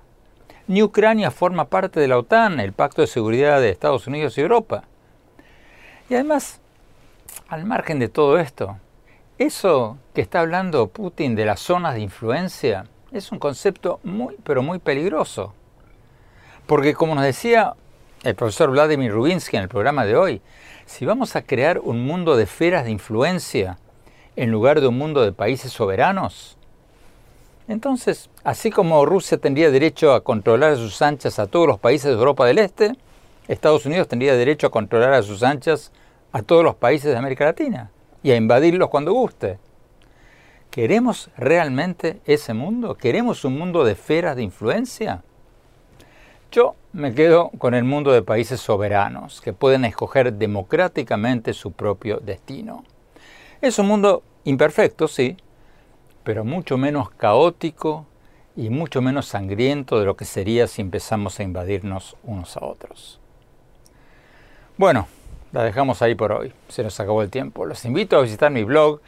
ni 0.67 0.83
Ucrania 0.83 1.31
forma 1.31 1.67
parte 1.67 2.01
de 2.01 2.09
la 2.09 2.19
OTAN, 2.19 2.59
el 2.59 2.73
Pacto 2.73 3.03
de 3.03 3.07
Seguridad 3.07 3.61
de 3.61 3.71
Estados 3.71 4.07
Unidos 4.07 4.37
y 4.37 4.41
Europa. 4.41 4.85
Y 6.09 6.15
además, 6.15 6.61
al 7.49 7.65
margen 7.65 7.99
de 7.99 8.09
todo 8.09 8.39
esto, 8.39 8.79
eso 9.39 9.99
que 10.15 10.23
está 10.23 10.41
hablando 10.41 10.89
Putin 10.89 11.37
de 11.37 11.45
las 11.45 11.61
zonas 11.61 11.95
de 11.95 12.01
influencia 12.01 12.87
es 13.13 13.31
un 13.31 13.39
concepto 13.39 14.01
muy, 14.03 14.37
pero 14.43 14.63
muy 14.63 14.79
peligroso. 14.79 15.53
Porque 16.67 16.95
como 16.95 17.15
nos 17.15 17.25
decía 17.25 17.75
el 18.25 18.35
profesor 18.35 18.71
Vladimir 18.71 19.13
Rubinsky 19.13 19.57
en 19.57 19.65
el 19.65 19.69
programa 19.69 20.05
de 20.05 20.17
hoy, 20.17 20.43
si 20.87 21.05
vamos 21.05 21.37
a 21.37 21.43
crear 21.43 21.81
un 21.81 22.07
mundo 22.07 22.37
de 22.37 22.45
esferas 22.45 22.85
de 22.85 22.93
influencia 22.93 23.79
en 24.37 24.51
lugar 24.51 24.81
de 24.81 24.87
un 24.87 24.97
mundo 24.97 25.23
de 25.23 25.33
países 25.33 25.73
soberanos, 25.73 26.57
entonces, 27.69 28.31
así 28.45 28.71
como 28.71 29.05
Rusia 29.05 29.39
tendría 29.39 29.71
derecho 29.71 30.15
a 30.15 30.23
controlar 30.23 30.73
a 30.73 30.77
sus 30.77 31.03
anchas 31.03 31.39
a 31.41 31.49
todos 31.49 31.67
los 31.67 31.81
países 31.81 32.07
de 32.07 32.13
Europa 32.13 32.47
del 32.47 32.59
Este, 32.59 32.97
Estados 33.49 33.87
Unidos 33.87 34.09
tendría 34.09 34.37
derecho 34.37 34.69
a 34.69 34.71
controlar 34.71 35.13
a 35.13 35.23
sus 35.23 35.43
anchas 35.43 35.93
a 36.33 36.43
todos 36.43 36.65
los 36.65 36.77
países 36.77 37.11
de 37.11 37.17
América 37.17 37.45
Latina 37.45 37.91
y 38.23 38.31
a 38.31 38.37
invadirlos 38.37 38.89
cuando 38.89 39.13
guste. 39.13 39.59
¿Queremos 40.71 41.31
realmente 41.37 42.21
ese 42.27 42.55
mundo? 42.55 42.97
¿Queremos 42.97 43.45
un 43.45 43.59
mundo 43.59 43.85
de 43.85 43.93
esferas 43.93 44.37
de 44.37 44.43
influencia? 44.43 45.23
Yo 46.53 46.75
me 46.97 47.13
quedo 47.13 47.51
con 47.59 47.75
el 47.75 47.85
mundo 47.85 48.11
de 48.11 48.23
países 48.23 48.59
soberanos 48.59 49.43
que 49.43 49.53
pueden 49.53 49.85
escoger 49.85 50.33
democráticamente 50.33 51.53
su 51.53 51.73
propio 51.73 52.21
destino. 52.21 52.85
Es 53.61 53.79
un 53.79 53.87
mundo 53.87 54.23
imperfecto, 54.45 55.07
sí, 55.07 55.37
pero 56.25 56.43
mucho 56.43 56.79
menos 56.79 57.11
caótico 57.11 58.07
y 58.57 58.71
mucho 58.71 59.03
menos 59.03 59.27
sangriento 59.27 60.01
de 60.01 60.07
lo 60.07 60.17
que 60.17 60.25
sería 60.25 60.67
si 60.69 60.81
empezamos 60.81 61.39
a 61.39 61.43
invadirnos 61.43 62.17
unos 62.25 62.57
a 62.57 62.65
otros. 62.65 63.21
Bueno, 64.79 65.07
la 65.53 65.65
dejamos 65.65 66.01
ahí 66.01 66.15
por 66.15 66.33
hoy. 66.33 66.55
Se 66.69 66.83
nos 66.83 66.99
acabó 66.99 67.21
el 67.21 67.29
tiempo. 67.29 67.67
Los 67.67 67.85
invito 67.85 68.17
a 68.17 68.23
visitar 68.23 68.51
mi 68.51 68.65
blog 68.65 69.03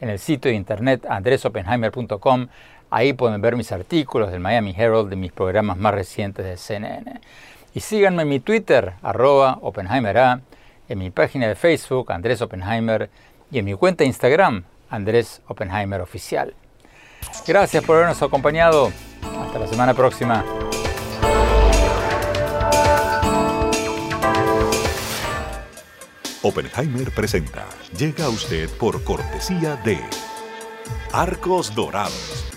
en 0.00 0.08
el 0.08 0.18
sitio 0.18 0.50
de 0.50 0.56
internet 0.56 1.04
andresopenheimer.com 1.06 2.48
Ahí 2.94 3.12
pueden 3.12 3.40
ver 3.40 3.56
mis 3.56 3.72
artículos 3.72 4.30
del 4.30 4.38
Miami 4.38 4.72
Herald 4.78 5.10
de 5.10 5.16
mis 5.16 5.32
programas 5.32 5.76
más 5.76 5.92
recientes 5.92 6.44
de 6.44 6.56
CNN. 6.56 7.20
Y 7.74 7.80
síganme 7.80 8.22
en 8.22 8.28
mi 8.28 8.38
Twitter, 8.38 8.92
arroba 9.02 9.58
OppenheimerA, 9.62 10.42
en 10.88 10.98
mi 11.00 11.10
página 11.10 11.48
de 11.48 11.56
Facebook, 11.56 12.12
Andrés 12.12 12.40
Oppenheimer, 12.40 13.10
y 13.50 13.58
en 13.58 13.64
mi 13.64 13.74
cuenta 13.74 14.04
de 14.04 14.06
Instagram, 14.06 14.62
Andrés 14.90 15.42
Oppenheimer 15.48 16.00
Oficial. 16.02 16.54
Gracias 17.44 17.82
por 17.82 17.96
habernos 17.96 18.22
acompañado. 18.22 18.92
Hasta 19.44 19.58
la 19.58 19.66
semana 19.66 19.92
próxima. 19.92 20.44
Oppenheimer 26.42 27.10
presenta. 27.10 27.64
Llega 27.98 28.26
a 28.26 28.28
usted 28.28 28.70
por 28.78 29.02
cortesía 29.02 29.74
de 29.84 29.98
Arcos 31.12 31.74
Dorados 31.74 32.53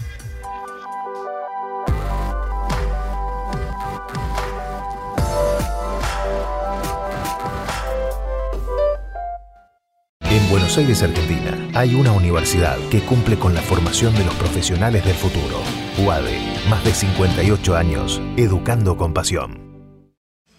Buenos 10.50 10.78
Aires, 10.78 11.04
Argentina, 11.04 11.70
hay 11.74 11.93
una 11.93 12.14
universidad 12.14 12.78
que 12.89 13.02
cumple 13.02 13.38
con 13.38 13.54
la 13.54 13.62
formación 13.62 14.16
de 14.16 14.24
los 14.24 14.34
profesionales 14.36 15.04
del 15.04 15.16
futuro. 15.16 15.62
UADE, 15.98 16.39
más 16.70 16.82
de 16.86 16.93
58 16.93 17.76
años, 17.76 18.22
educando 18.38 18.95
con 18.95 19.14
pasión. 19.14 19.60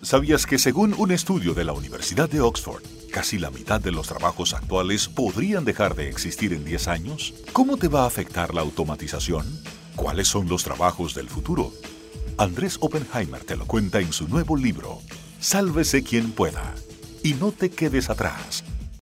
¿Sabías 0.02 0.44
que 0.44 0.58
según 0.58 0.94
un 0.98 1.10
estudio 1.10 1.54
de 1.54 1.64
la 1.64 1.72
Universidad 1.72 2.28
de 2.28 2.42
Oxford, 2.42 2.82
casi 3.10 3.38
la 3.38 3.50
mitad 3.50 3.80
de 3.80 3.90
los 3.90 4.08
trabajos 4.08 4.52
actuales 4.52 5.08
podrían 5.08 5.64
dejar 5.64 5.94
de 5.94 6.10
existir 6.10 6.52
en 6.52 6.66
10 6.66 6.86
años? 6.88 7.32
¿Cómo 7.54 7.78
te 7.78 7.88
va 7.88 8.02
a 8.02 8.08
afectar 8.08 8.52
la 8.52 8.60
automatización? 8.60 9.46
¿Cuáles 9.96 10.28
son 10.28 10.50
los 10.50 10.64
trabajos 10.64 11.14
del 11.14 11.30
futuro? 11.30 11.72
Andrés 12.36 12.76
Oppenheimer 12.82 13.42
te 13.42 13.56
lo 13.56 13.64
cuenta 13.64 14.00
en 14.00 14.12
su 14.12 14.28
nuevo 14.28 14.54
libro, 14.54 14.98
Sálvese 15.40 16.02
quien 16.02 16.32
pueda. 16.32 16.74
Y 17.22 17.32
no 17.34 17.52
te 17.52 17.70
quedes 17.70 18.10
atrás 18.10 18.64